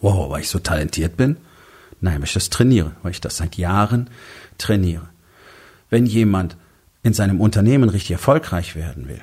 Wow, 0.00 0.30
weil 0.30 0.40
ich 0.40 0.48
so 0.48 0.58
talentiert 0.58 1.16
bin? 1.16 1.36
Nein, 2.00 2.16
weil 2.16 2.24
ich 2.24 2.32
das 2.32 2.50
trainiere, 2.50 2.92
weil 3.02 3.12
ich 3.12 3.20
das 3.20 3.36
seit 3.36 3.56
Jahren 3.56 4.10
trainiere. 4.58 5.08
Wenn 5.88 6.06
jemand 6.06 6.56
in 7.04 7.12
seinem 7.12 7.40
Unternehmen 7.40 7.88
richtig 7.88 8.12
erfolgreich 8.12 8.74
werden 8.74 9.08
will, 9.08 9.20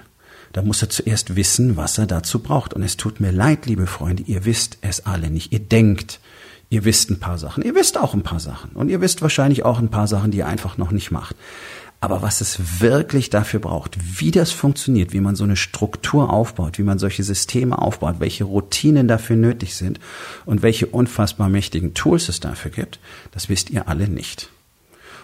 dann 0.53 0.65
muss 0.65 0.81
er 0.81 0.89
zuerst 0.89 1.35
wissen, 1.35 1.77
was 1.77 1.97
er 1.97 2.07
dazu 2.07 2.39
braucht. 2.39 2.73
Und 2.73 2.83
es 2.83 2.97
tut 2.97 3.19
mir 3.19 3.31
leid, 3.31 3.65
liebe 3.65 3.85
Freunde, 3.85 4.23
ihr 4.23 4.45
wisst 4.45 4.77
es 4.81 5.05
alle 5.05 5.29
nicht. 5.29 5.51
Ihr 5.51 5.59
denkt, 5.59 6.19
Ihr 6.69 6.85
wisst 6.85 7.09
ein 7.09 7.19
paar 7.19 7.37
Sachen. 7.37 7.63
Ihr 7.63 7.73
wisst 7.75 7.97
auch 7.97 8.13
ein 8.13 8.21
paar 8.21 8.39
Sachen. 8.39 8.71
Und 8.71 8.89
ihr 8.89 9.01
wisst 9.01 9.21
wahrscheinlich 9.21 9.65
auch 9.65 9.79
ein 9.79 9.89
paar 9.89 10.07
Sachen, 10.07 10.31
die 10.31 10.39
ihr 10.39 10.47
einfach 10.47 10.77
noch 10.77 10.91
nicht 10.91 11.11
macht. 11.11 11.35
Aber 12.01 12.21
was 12.21 12.39
es 12.39 12.79
wirklich 12.79 13.29
dafür 13.29 13.59
braucht, 13.59 13.97
wie 14.19 14.31
das 14.31 14.51
funktioniert, 14.51 15.11
wie 15.11 15.19
man 15.19 15.35
so 15.35 15.43
eine 15.43 15.57
Struktur 15.57 16.31
aufbaut, 16.31 16.77
wie 16.77 16.83
man 16.83 16.97
solche 16.97 17.23
Systeme 17.23 17.77
aufbaut, 17.77 18.15
welche 18.19 18.45
Routinen 18.45 19.09
dafür 19.09 19.35
nötig 19.35 19.75
sind 19.75 19.99
und 20.45 20.61
welche 20.61 20.87
unfassbar 20.87 21.49
mächtigen 21.49 21.93
Tools 21.93 22.29
es 22.29 22.39
dafür 22.39 22.71
gibt, 22.71 22.99
das 23.31 23.49
wisst 23.49 23.69
ihr 23.69 23.89
alle 23.89 24.07
nicht. 24.07 24.49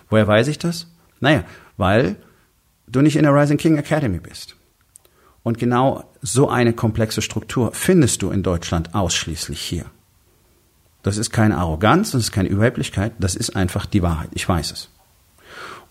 Woher 0.09 0.27
weiß 0.27 0.49
ich 0.49 0.59
das? 0.59 0.87
Naja, 1.21 1.45
weil 1.77 2.17
du 2.87 3.01
nicht 3.01 3.15
in 3.15 3.23
der 3.23 3.33
Rising 3.33 3.57
King 3.57 3.77
Academy 3.77 4.19
bist. 4.19 4.57
Und 5.43 5.59
genau 5.59 6.11
so 6.21 6.49
eine 6.49 6.73
komplexe 6.73 7.21
Struktur 7.21 7.71
findest 7.73 8.21
du 8.21 8.31
in 8.31 8.43
Deutschland 8.43 8.95
ausschließlich 8.95 9.61
hier. 9.61 9.85
Das 11.05 11.17
ist 11.17 11.29
keine 11.29 11.57
Arroganz, 11.57 12.13
das 12.13 12.23
ist 12.23 12.31
keine 12.31 12.49
Überheblichkeit, 12.49 13.13
das 13.19 13.35
ist 13.35 13.55
einfach 13.55 13.85
die 13.85 14.01
Wahrheit. 14.01 14.29
Ich 14.33 14.49
weiß 14.49 14.71
es. 14.71 14.89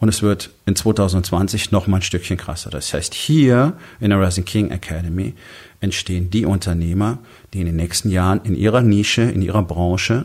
Und 0.01 0.09
es 0.09 0.23
wird 0.23 0.51
in 0.67 0.75
2020 0.75 1.71
noch 1.71 1.87
mal 1.87 1.99
ein 1.99 2.03
Stückchen 2.03 2.37
krasser. 2.37 2.69
Das 2.69 2.93
heißt, 2.93 3.15
hier 3.15 3.75
in 4.01 4.11
der 4.11 4.21
Rising 4.21 4.45
King 4.45 4.73
Academy 4.73 5.35
entstehen 5.79 6.31
die 6.31 6.45
Unternehmer, 6.47 7.19
die 7.53 7.61
in 7.61 7.67
den 7.67 7.77
nächsten 7.77 8.11
Jahren 8.11 8.41
in 8.43 8.57
ihrer 8.57 8.83
Nische, 8.83 9.23
in 9.23 9.41
ihrer 9.41 9.63
Branche 9.63 10.25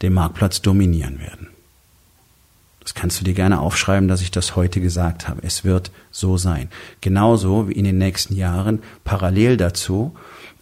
den 0.00 0.14
Marktplatz 0.14 0.62
dominieren 0.62 1.20
werden. 1.20 1.48
Das 2.80 2.94
kannst 2.94 3.20
du 3.20 3.24
dir 3.24 3.34
gerne 3.34 3.60
aufschreiben, 3.60 4.08
dass 4.08 4.22
ich 4.22 4.30
das 4.30 4.56
heute 4.56 4.80
gesagt 4.80 5.28
habe. 5.28 5.42
Es 5.42 5.64
wird 5.64 5.90
so 6.10 6.38
sein. 6.38 6.70
Genauso 7.02 7.68
wie 7.68 7.72
in 7.72 7.84
den 7.84 7.98
nächsten 7.98 8.34
Jahren 8.34 8.80
parallel 9.04 9.58
dazu 9.58 10.14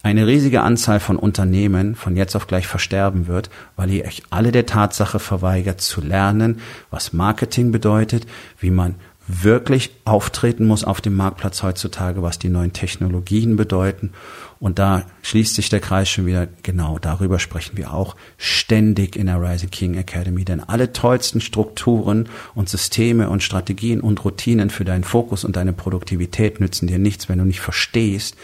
eine 0.03 0.27
riesige 0.27 0.61
Anzahl 0.61 0.99
von 0.99 1.15
Unternehmen 1.17 1.95
von 1.95 2.17
jetzt 2.17 2.35
auf 2.35 2.45
gleich 2.45 2.67
versterben 2.67 3.27
wird, 3.27 3.49
weil 3.77 3.89
ihr 3.89 4.03
euch 4.03 4.21
alle 4.29 4.51
der 4.51 4.65
Tatsache 4.65 5.17
verweigert 5.17 5.79
zu 5.79 6.01
lernen, 6.01 6.59
was 6.91 7.13
Marketing 7.13 7.71
bedeutet, 7.71 8.27
wie 8.59 8.69
man 8.69 8.95
wirklich 9.27 9.91
auftreten 10.03 10.65
muss 10.65 10.83
auf 10.83 10.99
dem 10.99 11.15
Marktplatz 11.15 11.63
heutzutage, 11.63 12.21
was 12.21 12.39
die 12.39 12.49
neuen 12.49 12.73
Technologien 12.73 13.55
bedeuten. 13.55 14.11
Und 14.59 14.79
da 14.79 15.05
schließt 15.21 15.55
sich 15.55 15.69
der 15.69 15.79
Kreis 15.79 16.09
schon 16.09 16.25
wieder. 16.25 16.47
Genau 16.61 16.99
darüber 16.99 17.39
sprechen 17.39 17.77
wir 17.77 17.93
auch 17.93 18.15
ständig 18.37 19.15
in 19.15 19.27
der 19.27 19.41
Rising 19.41 19.69
King 19.69 19.95
Academy. 19.95 20.43
Denn 20.43 20.59
alle 20.61 20.91
tollsten 20.91 21.39
Strukturen 21.39 22.27
und 22.53 22.67
Systeme 22.67 23.29
und 23.29 23.43
Strategien 23.43 24.01
und 24.01 24.23
Routinen 24.25 24.69
für 24.69 24.85
deinen 24.85 25.05
Fokus 25.05 25.45
und 25.45 25.55
deine 25.55 25.73
Produktivität 25.73 26.59
nützen 26.59 26.87
dir 26.87 26.99
nichts, 26.99 27.29
wenn 27.29 27.39
du 27.39 27.45
nicht 27.45 27.61
verstehst, 27.61 28.35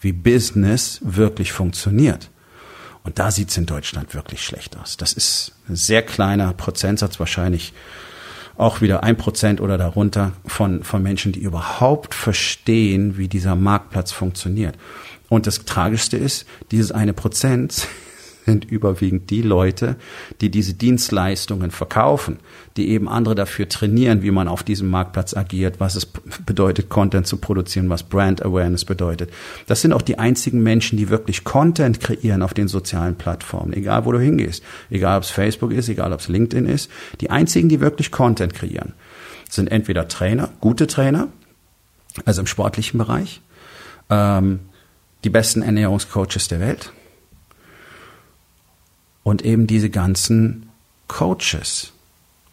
wie 0.00 0.12
Business 0.12 1.00
wirklich 1.02 1.52
funktioniert. 1.52 2.30
Und 3.04 3.18
da 3.18 3.30
sieht's 3.30 3.56
in 3.56 3.66
Deutschland 3.66 4.14
wirklich 4.14 4.42
schlecht 4.42 4.76
aus. 4.78 4.96
Das 4.96 5.12
ist 5.12 5.52
ein 5.68 5.76
sehr 5.76 6.02
kleiner 6.02 6.52
Prozentsatz, 6.54 7.20
wahrscheinlich 7.20 7.72
auch 8.56 8.80
wieder 8.80 9.02
ein 9.02 9.16
Prozent 9.16 9.60
oder 9.60 9.78
darunter 9.78 10.32
von, 10.46 10.84
von 10.84 11.02
Menschen, 11.02 11.32
die 11.32 11.40
überhaupt 11.40 12.14
verstehen, 12.14 13.18
wie 13.18 13.28
dieser 13.28 13.56
Marktplatz 13.56 14.12
funktioniert. 14.12 14.76
Und 15.28 15.46
das 15.46 15.64
Tragischste 15.64 16.16
ist, 16.16 16.46
dieses 16.70 16.92
eine 16.92 17.12
Prozent 17.12 17.88
sind 18.44 18.64
überwiegend 18.64 19.30
die 19.30 19.42
Leute, 19.42 19.96
die 20.40 20.50
diese 20.50 20.74
Dienstleistungen 20.74 21.70
verkaufen, 21.70 22.38
die 22.76 22.90
eben 22.90 23.08
andere 23.08 23.34
dafür 23.34 23.68
trainieren, 23.68 24.22
wie 24.22 24.30
man 24.30 24.48
auf 24.48 24.62
diesem 24.62 24.90
Marktplatz 24.90 25.34
agiert, 25.34 25.80
was 25.80 25.94
es 25.94 26.06
bedeutet, 26.06 26.88
Content 26.88 27.26
zu 27.26 27.38
produzieren, 27.38 27.88
was 27.88 28.02
Brand 28.02 28.44
Awareness 28.44 28.84
bedeutet. 28.84 29.30
Das 29.66 29.80
sind 29.80 29.92
auch 29.92 30.02
die 30.02 30.18
einzigen 30.18 30.62
Menschen, 30.62 30.98
die 30.98 31.08
wirklich 31.08 31.44
Content 31.44 32.00
kreieren 32.00 32.42
auf 32.42 32.54
den 32.54 32.68
sozialen 32.68 33.16
Plattformen, 33.16 33.72
egal 33.72 34.04
wo 34.04 34.12
du 34.12 34.20
hingehst, 34.20 34.62
egal 34.90 35.18
ob 35.18 35.24
es 35.24 35.30
Facebook 35.30 35.72
ist, 35.72 35.88
egal 35.88 36.12
ob 36.12 36.20
es 36.20 36.28
LinkedIn 36.28 36.66
ist. 36.66 36.90
Die 37.20 37.30
einzigen, 37.30 37.68
die 37.68 37.80
wirklich 37.80 38.10
Content 38.10 38.54
kreieren, 38.54 38.92
sind 39.48 39.70
entweder 39.70 40.08
Trainer, 40.08 40.50
gute 40.60 40.86
Trainer, 40.86 41.28
also 42.24 42.42
im 42.42 42.46
sportlichen 42.46 42.98
Bereich, 42.98 43.40
ähm, 44.10 44.60
die 45.24 45.30
besten 45.30 45.62
Ernährungscoaches 45.62 46.48
der 46.48 46.60
Welt, 46.60 46.92
und 49.24 49.42
eben 49.42 49.66
diese 49.66 49.90
ganzen 49.90 50.68
Coaches, 51.08 51.92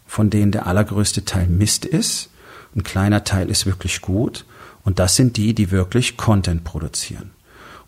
von 0.07 0.31
denen 0.31 0.51
der 0.51 0.65
allergrößte 0.65 1.23
Teil 1.25 1.47
Mist 1.47 1.85
ist, 1.85 2.29
ein 2.75 2.83
kleiner 2.83 3.23
Teil 3.23 3.49
ist 3.49 3.67
wirklich 3.67 4.01
gut 4.01 4.45
und 4.83 4.97
das 4.97 5.15
sind 5.15 5.37
die, 5.37 5.53
die 5.53 5.69
wirklich 5.69 6.17
Content 6.17 6.63
produzieren. 6.63 7.31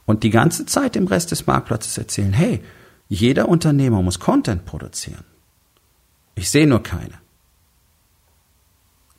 Und 0.05 0.23
die 0.23 0.29
ganze 0.29 0.65
Zeit 0.65 0.95
im 0.95 1.07
Rest 1.07 1.31
des 1.31 1.47
Marktplatzes 1.47 1.97
erzählen, 1.97 2.33
hey, 2.33 2.61
jeder 3.07 3.47
Unternehmer 3.47 4.01
muss 4.01 4.19
Content 4.19 4.65
produzieren. 4.65 5.23
Ich 6.35 6.49
sehe 6.49 6.67
nur 6.67 6.83
keine. 6.83 7.13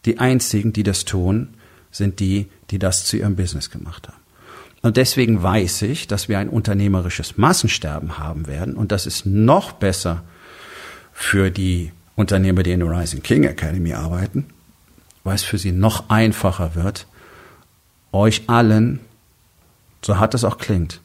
Die 0.05 0.18
einzigen, 0.18 0.72
die 0.74 0.83
das 0.83 1.07
tun, 1.07 1.55
sind 1.90 2.20
die, 2.20 2.50
die 2.70 2.79
das 2.79 3.07
zu 3.07 3.16
ihrem 3.16 3.37
Business 3.37 3.70
gemacht 3.70 4.09
haben. 4.09 4.24
Und 4.85 4.97
deswegen 4.97 5.42
weiß 5.42 5.83
ich, 5.83 6.07
dass 6.07 6.29
wir 6.29 6.38
ein 6.38 6.49
unternehmerisches 6.49 7.37
Massensterben 7.37 8.18
haben 8.18 8.47
werden. 8.47 8.77
Und 8.77 8.92
das 8.92 9.07
ist 9.07 9.27
noch 9.27 9.73
besser 9.73 10.23
für 11.12 11.51
die 11.51 11.90
Unternehmer, 12.14 12.62
die 12.62 12.73
in 12.73 12.81
der 12.81 12.90
Rising 12.90 13.23
King 13.23 13.44
Academy 13.44 13.94
arbeiten 13.94 14.47
weil 15.25 15.35
es 15.35 15.42
für 15.42 15.59
sie 15.59 15.73
noch 15.73 16.11
einfacher 16.11 16.75
wird, 16.75 17.07
euch 18.12 18.49
allen, 18.49 19.01
so 20.03 20.18
hart 20.18 20.35
es 20.35 20.44
auch 20.44 20.59
klingt, 20.59 21.01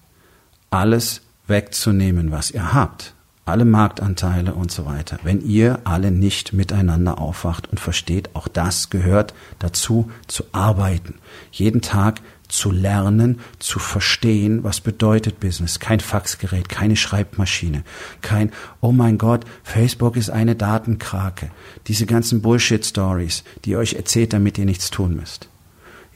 alles 0.70 1.22
wegzunehmen, 1.48 2.32
was 2.32 2.52
ihr 2.52 2.74
habt. 2.74 3.16
Alle 3.46 3.66
Marktanteile 3.66 4.54
und 4.54 4.70
so 4.70 4.86
weiter. 4.86 5.18
Wenn 5.24 5.42
ihr 5.42 5.80
alle 5.84 6.12
nicht 6.12 6.54
miteinander 6.54 7.18
aufwacht 7.18 7.68
und 7.72 7.80
versteht, 7.80 8.36
auch 8.36 8.48
das 8.48 8.92
gehört 8.92 9.34
dazu, 9.58 10.12
zu 10.28 10.44
arbeiten. 10.52 11.16
Jeden 11.52 11.82
Tag 11.82 12.22
zu 12.50 12.72
lernen, 12.72 13.40
zu 13.60 13.80
verstehen, 13.80 14.64
was 14.64 14.82
bedeutet 14.82 15.40
Business. 15.40 15.80
Kein 15.80 16.00
Faxgerät, 16.00 16.68
keine 16.68 16.96
Schreibmaschine, 16.96 17.84
kein, 18.22 18.52
oh 18.82 18.92
mein 18.92 19.18
Gott, 19.18 19.46
Facebook 19.64 20.18
ist 20.18 20.30
eine 20.30 20.56
Datenkrake. 20.56 21.52
Diese 21.88 22.06
ganzen 22.06 22.42
Bullshit-Stories, 22.42 23.44
die 23.64 23.72
ihr 23.72 23.80
euch 23.80 23.94
erzählt, 23.94 24.34
damit 24.34 24.58
ihr 24.58 24.66
nichts 24.66 24.90
tun 24.90 25.16
müsst. 25.16 25.48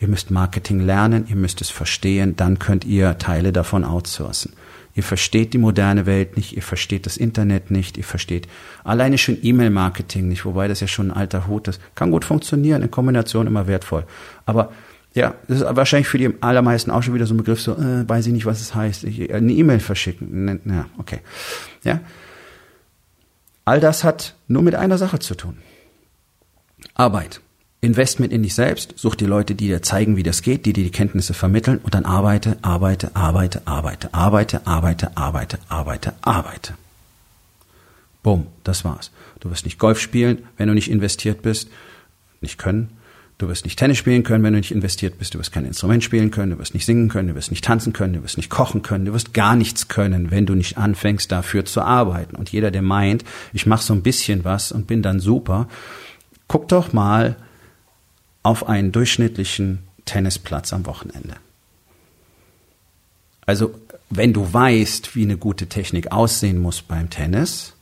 Ihr 0.02 0.10
müsst 0.10 0.32
Marketing 0.32 0.82
lernen, 0.82 1.28
ihr 1.30 1.38
müsst 1.38 1.62
es 1.62 1.70
verstehen, 1.70 2.36
dann 2.36 2.60
könnt 2.60 2.84
ihr 2.84 3.18
Teile 3.20 3.54
davon 3.54 3.86
outsourcen. 3.86 4.54
Ihr 4.96 5.04
versteht 5.04 5.54
die 5.54 5.58
moderne 5.58 6.06
Welt 6.06 6.38
nicht, 6.38 6.56
ihr 6.56 6.62
versteht 6.62 7.06
das 7.06 7.18
Internet 7.18 7.72
nicht, 7.72 7.98
ihr 7.98 8.04
versteht 8.04 8.48
alleine 8.84 9.18
schon 9.18 9.38
E-Mail-Marketing 9.42 10.28
nicht, 10.28 10.46
wobei 10.46 10.68
das 10.68 10.82
ja 10.82 10.88
schon 10.88 11.10
ein 11.10 11.18
alter 11.18 11.48
Hut 11.48 11.68
ist. 11.68 11.82
Kann 11.96 12.12
gut 12.12 12.26
funktionieren, 12.26 12.82
in 12.84 12.92
Kombination 12.92 13.48
immer 13.48 13.66
wertvoll. 13.66 14.06
Aber 14.46 14.72
ja, 15.14 15.36
das 15.48 15.62
ist 15.62 15.76
wahrscheinlich 15.76 16.08
für 16.08 16.18
die 16.18 16.34
allermeisten 16.42 16.90
auch 16.90 17.04
schon 17.04 17.14
wieder 17.14 17.28
so 17.28 17.34
ein 17.34 17.38
Begriff, 17.38 17.62
so, 17.62 17.74
äh, 17.74 18.08
weiß 18.08 18.26
ich 18.28 18.34
nicht, 18.34 18.46
was 18.46 18.62
es 18.62 18.74
heißt. 18.74 19.04
Ich, 19.04 19.30
äh, 19.30 19.34
eine 19.34 19.54
E-Mail 19.54 19.80
verschicken. 19.80 20.62
Ja, 20.66 20.86
okay. 20.98 21.20
Ja. 21.84 22.00
All 23.66 23.80
das 23.80 24.04
hat 24.04 24.36
nur 24.48 24.64
mit 24.64 24.76
einer 24.76 24.98
Sache 24.98 25.20
zu 25.20 25.36
tun. 25.36 25.58
Arbeit. 26.96 27.42
Investment 27.82 28.32
in 28.32 28.44
dich 28.44 28.56
selbst, 28.56 28.94
such 28.96 29.16
die 29.16 29.26
Leute, 29.26 29.56
die 29.56 29.68
dir 29.68 29.82
zeigen, 29.82 30.16
wie 30.16 30.24
das 30.24 30.42
geht, 30.42 30.66
die 30.66 30.74
dir 30.74 30.86
die 30.86 30.92
Kenntnisse 30.92 31.34
vermitteln 31.34 31.80
und 31.84 31.94
dann 31.94 32.06
arbeite, 32.06 32.58
arbeite, 32.62 33.14
arbeite, 33.14 33.62
arbeite, 33.68 34.14
arbeite, 34.14 34.66
arbeite, 34.66 35.18
arbeite, 35.18 35.60
arbeite, 35.68 36.14
arbeite. 36.22 36.74
Bumm, 38.24 38.48
das 38.64 38.86
war's. 38.86 39.12
Du 39.42 39.52
wirst 39.52 39.66
nicht 39.66 39.80
Golf 39.80 40.00
spielen, 40.00 40.48
wenn 40.56 40.70
du 40.70 40.74
nicht 40.74 40.90
investiert 40.90 41.42
bist, 41.42 41.70
nicht 42.40 42.58
können. 42.58 42.90
Du 43.44 43.50
wirst 43.50 43.66
nicht 43.66 43.78
Tennis 43.78 43.98
spielen 43.98 44.24
können, 44.24 44.42
wenn 44.46 44.54
du 44.54 44.60
nicht 44.60 44.72
investiert 44.72 45.20
bist. 45.20 45.34
Du 45.34 45.40
wirst 45.40 45.52
kein 45.52 45.66
Instrument 45.66 46.02
spielen 46.02 46.32
können. 46.32 46.54
Du 46.54 46.60
wirst 46.60 46.74
nicht 46.74 46.86
singen 46.86 47.10
können. 47.10 47.28
Du 47.28 47.36
wirst 47.36 47.52
nicht 47.52 47.66
tanzen 47.66 47.92
können. 47.92 48.14
Du 48.14 48.24
wirst 48.24 48.38
nicht 48.38 48.50
kochen 48.50 48.84
können. 48.84 49.04
Du 49.04 49.12
wirst 49.12 49.34
gar 49.34 49.58
nichts 49.58 49.90
können, 49.90 50.32
wenn 50.32 50.46
du 50.46 50.56
nicht 50.56 50.78
anfängst, 50.78 51.30
dafür 51.30 51.66
zu 51.66 51.82
arbeiten. 51.82 52.38
Und 52.38 52.54
jeder, 52.54 52.72
der 52.72 52.82
meint, 52.82 53.26
ich 53.52 53.66
mache 53.66 53.84
so 53.84 53.94
ein 53.94 54.02
bisschen 54.02 54.46
was 54.46 54.72
und 54.72 54.88
bin 54.88 55.02
dann 55.02 55.20
super, 55.20 55.68
guck 56.48 56.70
doch 56.70 56.94
mal 56.94 57.36
auf 58.44 58.70
einen 58.70 58.94
durchschnittlichen 58.94 59.80
Tennisplatz 60.06 60.72
am 60.72 60.86
Wochenende. 60.86 61.36
Also, 63.46 63.76
wenn 64.10 64.32
du 64.32 64.54
weißt, 64.54 65.18
wie 65.18 65.24
eine 65.24 65.36
gute 65.36 65.68
Technik 65.68 66.14
aussehen 66.14 66.60
muss 66.60 66.82
beim 66.82 67.10
Tennis, 67.10 67.74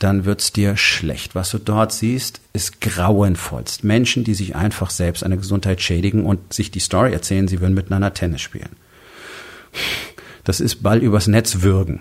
dann 0.00 0.24
wird's 0.24 0.52
dir 0.52 0.76
schlecht. 0.76 1.34
Was 1.34 1.50
du 1.50 1.58
dort 1.58 1.92
siehst, 1.92 2.40
ist 2.52 2.80
grauenvollst. 2.80 3.84
Menschen, 3.84 4.24
die 4.24 4.34
sich 4.34 4.56
einfach 4.56 4.90
selbst 4.90 5.22
eine 5.22 5.36
Gesundheit 5.36 5.80
schädigen 5.82 6.24
und 6.24 6.52
sich 6.52 6.70
die 6.70 6.80
Story 6.80 7.12
erzählen, 7.12 7.46
sie 7.46 7.60
würden 7.60 7.74
miteinander 7.74 8.12
Tennis 8.12 8.40
spielen. 8.40 8.70
Das 10.42 10.58
ist 10.58 10.82
Ball 10.82 10.98
übers 10.98 11.26
Netz 11.26 11.60
würgen. 11.60 12.00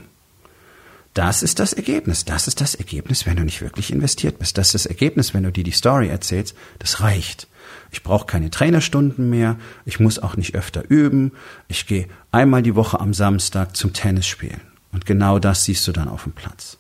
Das 1.14 1.44
ist 1.44 1.60
das 1.60 1.74
Ergebnis. 1.74 2.24
Das 2.24 2.48
ist 2.48 2.62
das 2.62 2.74
Ergebnis, 2.74 3.26
wenn 3.26 3.36
du 3.36 3.44
nicht 3.44 3.62
wirklich 3.62 3.92
investiert 3.92 4.40
bist. 4.40 4.58
Das 4.58 4.68
ist 4.68 4.74
das 4.76 4.86
Ergebnis, 4.86 5.34
wenn 5.34 5.44
du 5.44 5.52
dir 5.52 5.66
die 5.66 5.72
Story 5.72 6.08
erzählst. 6.08 6.56
Das 6.80 7.02
reicht. 7.02 7.48
Ich 7.92 8.04
brauche 8.04 8.26
keine 8.26 8.50
Trainerstunden 8.50 9.30
mehr. 9.30 9.58
Ich 9.86 10.00
muss 10.00 10.20
auch 10.20 10.38
nicht 10.38 10.56
öfter 10.56 10.84
üben. 10.88 11.34
Ich 11.68 11.86
gehe 11.86 12.08
einmal 12.32 12.64
die 12.64 12.76
Woche 12.76 13.00
am 13.02 13.14
Samstag 13.14 13.76
zum 13.76 13.92
Tennis 13.92 14.26
spielen. 14.26 14.62
Und 14.94 15.06
genau 15.06 15.38
das 15.38 15.66
siehst 15.66 15.86
du 15.86 15.92
dann 15.92 16.08
auf 16.08 16.24
dem 16.24 16.32
Platz. 16.32 16.78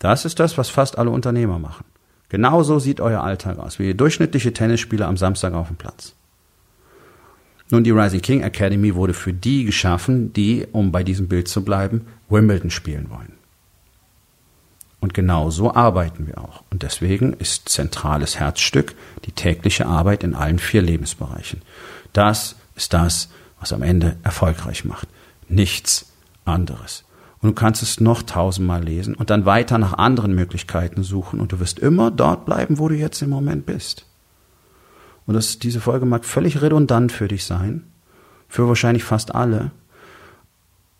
Das 0.00 0.24
ist 0.24 0.40
das, 0.40 0.58
was 0.58 0.68
fast 0.68 0.98
alle 0.98 1.10
Unternehmer 1.10 1.60
machen. 1.60 1.84
Genauso 2.30 2.78
sieht 2.78 3.00
euer 3.00 3.22
Alltag 3.22 3.58
aus, 3.58 3.78
wie 3.78 3.94
durchschnittliche 3.94 4.52
Tennisspieler 4.52 5.06
am 5.06 5.16
Samstag 5.16 5.52
auf 5.52 5.68
dem 5.68 5.76
Platz. 5.76 6.14
Nun, 7.70 7.84
die 7.84 7.90
Rising 7.90 8.20
King 8.20 8.42
Academy 8.42 8.94
wurde 8.94 9.14
für 9.14 9.32
die 9.32 9.64
geschaffen, 9.64 10.32
die, 10.32 10.66
um 10.72 10.90
bei 10.90 11.04
diesem 11.04 11.28
Bild 11.28 11.48
zu 11.48 11.64
bleiben, 11.64 12.06
Wimbledon 12.28 12.70
spielen 12.70 13.10
wollen. 13.10 13.34
Und 15.00 15.14
genau 15.14 15.50
so 15.50 15.72
arbeiten 15.74 16.26
wir 16.26 16.38
auch. 16.38 16.62
Und 16.70 16.82
deswegen 16.82 17.32
ist 17.34 17.68
zentrales 17.68 18.38
Herzstück 18.38 18.94
die 19.24 19.32
tägliche 19.32 19.86
Arbeit 19.86 20.24
in 20.24 20.34
allen 20.34 20.58
vier 20.58 20.82
Lebensbereichen. 20.82 21.62
Das 22.12 22.56
ist 22.74 22.92
das, 22.92 23.28
was 23.58 23.72
am 23.72 23.82
Ende 23.82 24.16
erfolgreich 24.22 24.84
macht. 24.84 25.08
Nichts 25.48 26.06
anderes. 26.44 27.04
Und 27.42 27.48
du 27.48 27.54
kannst 27.54 27.82
es 27.82 28.00
noch 28.00 28.22
tausendmal 28.22 28.84
lesen 28.84 29.14
und 29.14 29.30
dann 29.30 29.46
weiter 29.46 29.78
nach 29.78 29.94
anderen 29.94 30.34
Möglichkeiten 30.34 31.02
suchen 31.02 31.40
und 31.40 31.52
du 31.52 31.60
wirst 31.60 31.78
immer 31.78 32.10
dort 32.10 32.44
bleiben, 32.44 32.78
wo 32.78 32.88
du 32.88 32.94
jetzt 32.94 33.22
im 33.22 33.30
Moment 33.30 33.64
bist. 33.64 34.04
Und 35.26 35.34
das, 35.34 35.58
diese 35.58 35.80
Folge 35.80 36.06
mag 36.06 36.24
völlig 36.24 36.60
redundant 36.60 37.12
für 37.12 37.28
dich 37.28 37.44
sein, 37.44 37.84
für 38.48 38.68
wahrscheinlich 38.68 39.04
fast 39.04 39.34
alle. 39.34 39.70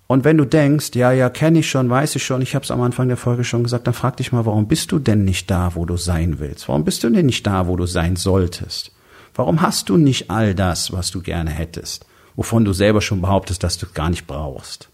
Und 0.06 0.24
wenn 0.24 0.38
du 0.38 0.44
denkst, 0.44 0.90
ja, 0.94 1.12
ja, 1.12 1.28
kenne 1.30 1.60
ich 1.60 1.70
schon, 1.70 1.90
weiß 1.90 2.16
ich 2.16 2.24
schon, 2.24 2.40
ich 2.40 2.54
habe 2.54 2.64
es 2.64 2.70
am 2.70 2.80
Anfang 2.80 3.08
der 3.08 3.16
Folge 3.16 3.44
schon 3.44 3.62
gesagt, 3.62 3.86
dann 3.86 3.94
frag 3.94 4.16
dich 4.16 4.32
mal, 4.32 4.46
warum 4.46 4.66
bist 4.66 4.92
du 4.92 4.98
denn 4.98 5.24
nicht 5.24 5.50
da, 5.50 5.74
wo 5.74 5.84
du 5.84 5.96
sein 5.96 6.40
willst? 6.40 6.68
Warum 6.68 6.84
bist 6.84 7.04
du 7.04 7.10
denn 7.10 7.26
nicht 7.26 7.46
da, 7.46 7.66
wo 7.66 7.76
du 7.76 7.86
sein 7.86 8.16
solltest? 8.16 8.92
Warum 9.34 9.60
hast 9.62 9.88
du 9.88 9.96
nicht 9.96 10.30
all 10.30 10.54
das, 10.54 10.92
was 10.92 11.10
du 11.10 11.20
gerne 11.20 11.50
hättest, 11.50 12.06
wovon 12.34 12.64
du 12.64 12.72
selber 12.72 13.00
schon 13.00 13.20
behauptest, 13.20 13.62
dass 13.62 13.78
du 13.78 13.86
gar 13.92 14.10
nicht 14.10 14.26
brauchst? 14.26 14.88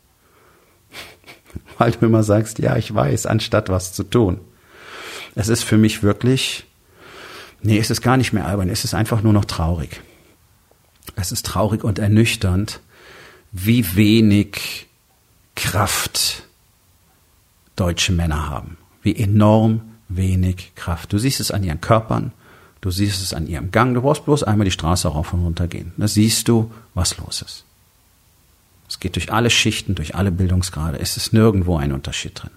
weil 1.78 1.92
du 1.92 2.06
immer 2.06 2.22
sagst, 2.22 2.58
ja, 2.58 2.76
ich 2.76 2.94
weiß, 2.94 3.26
anstatt 3.26 3.68
was 3.68 3.92
zu 3.92 4.04
tun. 4.04 4.40
Es 5.34 5.48
ist 5.48 5.64
für 5.64 5.76
mich 5.76 6.02
wirklich, 6.02 6.64
nee, 7.62 7.78
es 7.78 7.90
ist 7.90 8.00
gar 8.00 8.16
nicht 8.16 8.32
mehr 8.32 8.46
albern, 8.46 8.70
es 8.70 8.84
ist 8.84 8.94
einfach 8.94 9.22
nur 9.22 9.32
noch 9.32 9.44
traurig. 9.44 10.00
Es 11.14 11.32
ist 11.32 11.46
traurig 11.46 11.84
und 11.84 11.98
ernüchternd, 11.98 12.80
wie 13.52 13.96
wenig 13.96 14.86
Kraft 15.54 16.42
deutsche 17.74 18.12
Männer 18.12 18.48
haben. 18.48 18.76
Wie 19.02 19.16
enorm 19.16 19.82
wenig 20.08 20.72
Kraft. 20.74 21.12
Du 21.12 21.18
siehst 21.18 21.40
es 21.40 21.50
an 21.50 21.62
ihren 21.64 21.80
Körpern, 21.80 22.32
du 22.80 22.90
siehst 22.90 23.22
es 23.22 23.34
an 23.34 23.46
ihrem 23.46 23.70
Gang, 23.70 23.94
du 23.94 24.02
brauchst 24.02 24.24
bloß 24.24 24.42
einmal 24.42 24.64
die 24.64 24.70
Straße 24.70 25.08
rauf 25.08 25.32
und 25.32 25.42
runter 25.42 25.68
gehen. 25.68 25.92
Da 25.96 26.08
siehst 26.08 26.48
du, 26.48 26.70
was 26.94 27.16
los 27.18 27.42
ist. 27.42 27.64
Es 28.88 29.00
geht 29.00 29.16
durch 29.16 29.32
alle 29.32 29.50
Schichten, 29.50 29.94
durch 29.94 30.14
alle 30.14 30.30
Bildungsgrade. 30.30 30.98
Es 30.98 31.16
ist 31.16 31.32
nirgendwo 31.32 31.76
ein 31.76 31.92
Unterschied 31.92 32.42
drin. 32.42 32.50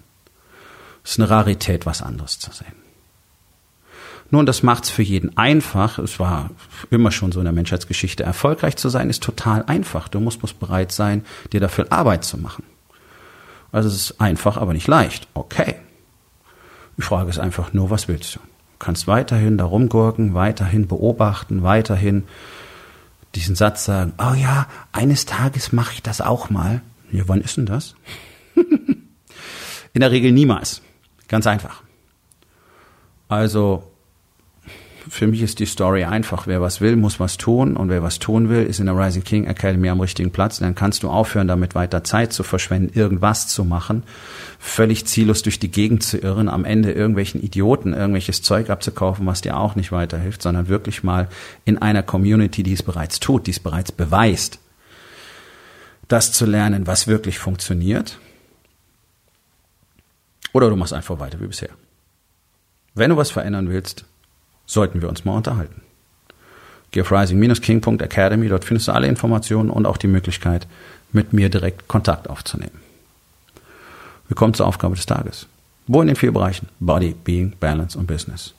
Es 1.04 1.12
ist 1.12 1.20
eine 1.20 1.30
Rarität, 1.30 1.86
was 1.86 2.02
anderes 2.02 2.38
zu 2.38 2.52
sehen. 2.52 2.74
Nun, 4.30 4.46
das 4.46 4.62
macht 4.62 4.84
es 4.84 4.90
für 4.90 5.02
jeden 5.02 5.36
einfach. 5.36 5.98
Es 5.98 6.20
war 6.20 6.50
immer 6.90 7.10
schon 7.10 7.32
so 7.32 7.40
in 7.40 7.44
der 7.44 7.52
Menschheitsgeschichte. 7.52 8.22
Erfolgreich 8.22 8.76
zu 8.76 8.88
sein 8.88 9.10
ist 9.10 9.22
total 9.22 9.64
einfach. 9.64 10.06
Du 10.06 10.20
musst 10.20 10.38
bloß 10.38 10.52
bereit 10.54 10.92
sein, 10.92 11.24
dir 11.52 11.60
dafür 11.60 11.86
Arbeit 11.90 12.24
zu 12.24 12.38
machen. 12.38 12.62
Also 13.72 13.88
es 13.88 13.94
ist 13.94 14.20
einfach, 14.20 14.56
aber 14.56 14.72
nicht 14.72 14.86
leicht. 14.86 15.26
Okay. 15.34 15.76
Die 16.96 17.02
Frage 17.02 17.30
ist 17.30 17.38
einfach 17.38 17.72
nur, 17.72 17.90
was 17.90 18.06
willst 18.06 18.36
du? 18.36 18.38
Du 18.38 18.46
kannst 18.78 19.06
weiterhin 19.08 19.58
da 19.58 19.64
rumgurken, 19.64 20.34
weiterhin 20.34 20.86
beobachten, 20.86 21.62
weiterhin 21.62 22.24
diesen 23.34 23.54
Satz 23.54 23.84
sagen, 23.84 24.12
oh 24.18 24.34
ja, 24.34 24.66
eines 24.92 25.26
Tages 25.26 25.72
mache 25.72 25.94
ich 25.94 26.02
das 26.02 26.20
auch 26.20 26.50
mal. 26.50 26.82
Ja, 27.12 27.24
wann 27.26 27.40
ist 27.40 27.56
denn 27.56 27.66
das? 27.66 27.94
In 28.56 30.00
der 30.00 30.10
Regel 30.10 30.32
niemals. 30.32 30.82
Ganz 31.28 31.46
einfach. 31.46 31.82
Also 33.28 33.89
für 35.10 35.26
mich 35.26 35.42
ist 35.42 35.58
die 35.58 35.66
Story 35.66 36.04
einfach. 36.04 36.46
Wer 36.46 36.60
was 36.60 36.80
will, 36.80 36.94
muss 36.94 37.18
was 37.18 37.36
tun. 37.36 37.76
Und 37.76 37.88
wer 37.88 38.00
was 38.00 38.20
tun 38.20 38.48
will, 38.48 38.62
ist 38.62 38.78
in 38.78 38.86
der 38.86 38.96
Rising 38.96 39.24
King 39.24 39.46
Academy 39.46 39.88
am 39.88 40.00
richtigen 40.00 40.30
Platz. 40.30 40.60
dann 40.60 40.76
kannst 40.76 41.02
du 41.02 41.10
aufhören, 41.10 41.48
damit 41.48 41.74
weiter 41.74 42.04
Zeit 42.04 42.32
zu 42.32 42.44
verschwenden, 42.44 42.96
irgendwas 42.96 43.48
zu 43.48 43.64
machen, 43.64 44.04
völlig 44.60 45.06
ziellos 45.06 45.42
durch 45.42 45.58
die 45.58 45.70
Gegend 45.70 46.04
zu 46.04 46.18
irren, 46.18 46.48
am 46.48 46.64
Ende 46.64 46.92
irgendwelchen 46.92 47.42
Idioten 47.42 47.92
irgendwelches 47.92 48.42
Zeug 48.42 48.70
abzukaufen, 48.70 49.26
was 49.26 49.40
dir 49.40 49.56
auch 49.56 49.74
nicht 49.74 49.90
weiterhilft, 49.90 50.42
sondern 50.42 50.68
wirklich 50.68 51.02
mal 51.02 51.28
in 51.64 51.78
einer 51.78 52.04
Community, 52.04 52.62
die 52.62 52.72
es 52.72 52.84
bereits 52.84 53.18
tut, 53.18 53.48
die 53.48 53.50
es 53.50 53.60
bereits 53.60 53.90
beweist, 53.90 54.60
das 56.06 56.32
zu 56.32 56.46
lernen, 56.46 56.86
was 56.86 57.08
wirklich 57.08 57.40
funktioniert. 57.40 58.18
Oder 60.52 60.70
du 60.70 60.76
machst 60.76 60.92
einfach 60.92 61.18
weiter 61.18 61.40
wie 61.40 61.48
bisher. 61.48 61.70
Wenn 62.94 63.10
du 63.10 63.16
was 63.16 63.30
verändern 63.30 63.68
willst, 63.70 64.04
sollten 64.70 65.02
wir 65.02 65.08
uns 65.08 65.24
mal 65.24 65.36
unterhalten. 65.36 65.82
Geh 66.92 67.02
auf 67.02 67.10
rising-king.academy, 67.10 68.48
dort 68.48 68.64
findest 68.64 68.88
du 68.88 68.92
alle 68.92 69.08
Informationen 69.08 69.70
und 69.70 69.86
auch 69.86 69.96
die 69.96 70.06
Möglichkeit, 70.06 70.66
mit 71.12 71.32
mir 71.32 71.48
direkt 71.48 71.88
Kontakt 71.88 72.30
aufzunehmen. 72.30 72.80
Wir 74.28 74.36
kommen 74.36 74.54
zur 74.54 74.66
Aufgabe 74.66 74.94
des 74.94 75.06
Tages. 75.06 75.46
Wo 75.88 76.00
in 76.00 76.06
den 76.06 76.16
vier 76.16 76.32
Bereichen 76.32 76.68
Body, 76.78 77.14
Being, 77.24 77.54
Balance 77.58 77.98
und 77.98 78.06
Business 78.06 78.54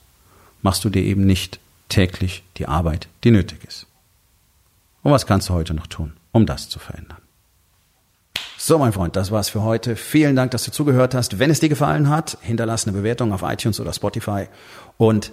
machst 0.60 0.84
du 0.84 0.90
dir 0.90 1.02
eben 1.02 1.24
nicht 1.24 1.58
täglich 1.88 2.42
die 2.58 2.68
Arbeit, 2.68 3.08
die 3.24 3.30
nötig 3.30 3.64
ist. 3.66 3.86
Und 5.02 5.12
was 5.12 5.26
kannst 5.26 5.48
du 5.48 5.54
heute 5.54 5.72
noch 5.72 5.86
tun, 5.86 6.12
um 6.32 6.44
das 6.44 6.68
zu 6.68 6.78
verändern? 6.78 7.18
So, 8.58 8.78
mein 8.78 8.92
Freund, 8.92 9.16
das 9.16 9.30
war's 9.30 9.48
für 9.48 9.62
heute. 9.62 9.96
Vielen 9.96 10.36
Dank, 10.36 10.50
dass 10.52 10.64
du 10.64 10.70
zugehört 10.70 11.14
hast. 11.14 11.38
Wenn 11.38 11.50
es 11.50 11.60
dir 11.60 11.68
gefallen 11.70 12.10
hat, 12.10 12.36
hinterlass 12.42 12.86
eine 12.86 12.96
Bewertung 12.96 13.32
auf 13.32 13.42
iTunes 13.42 13.80
oder 13.80 13.92
Spotify 13.92 14.46
und 14.98 15.32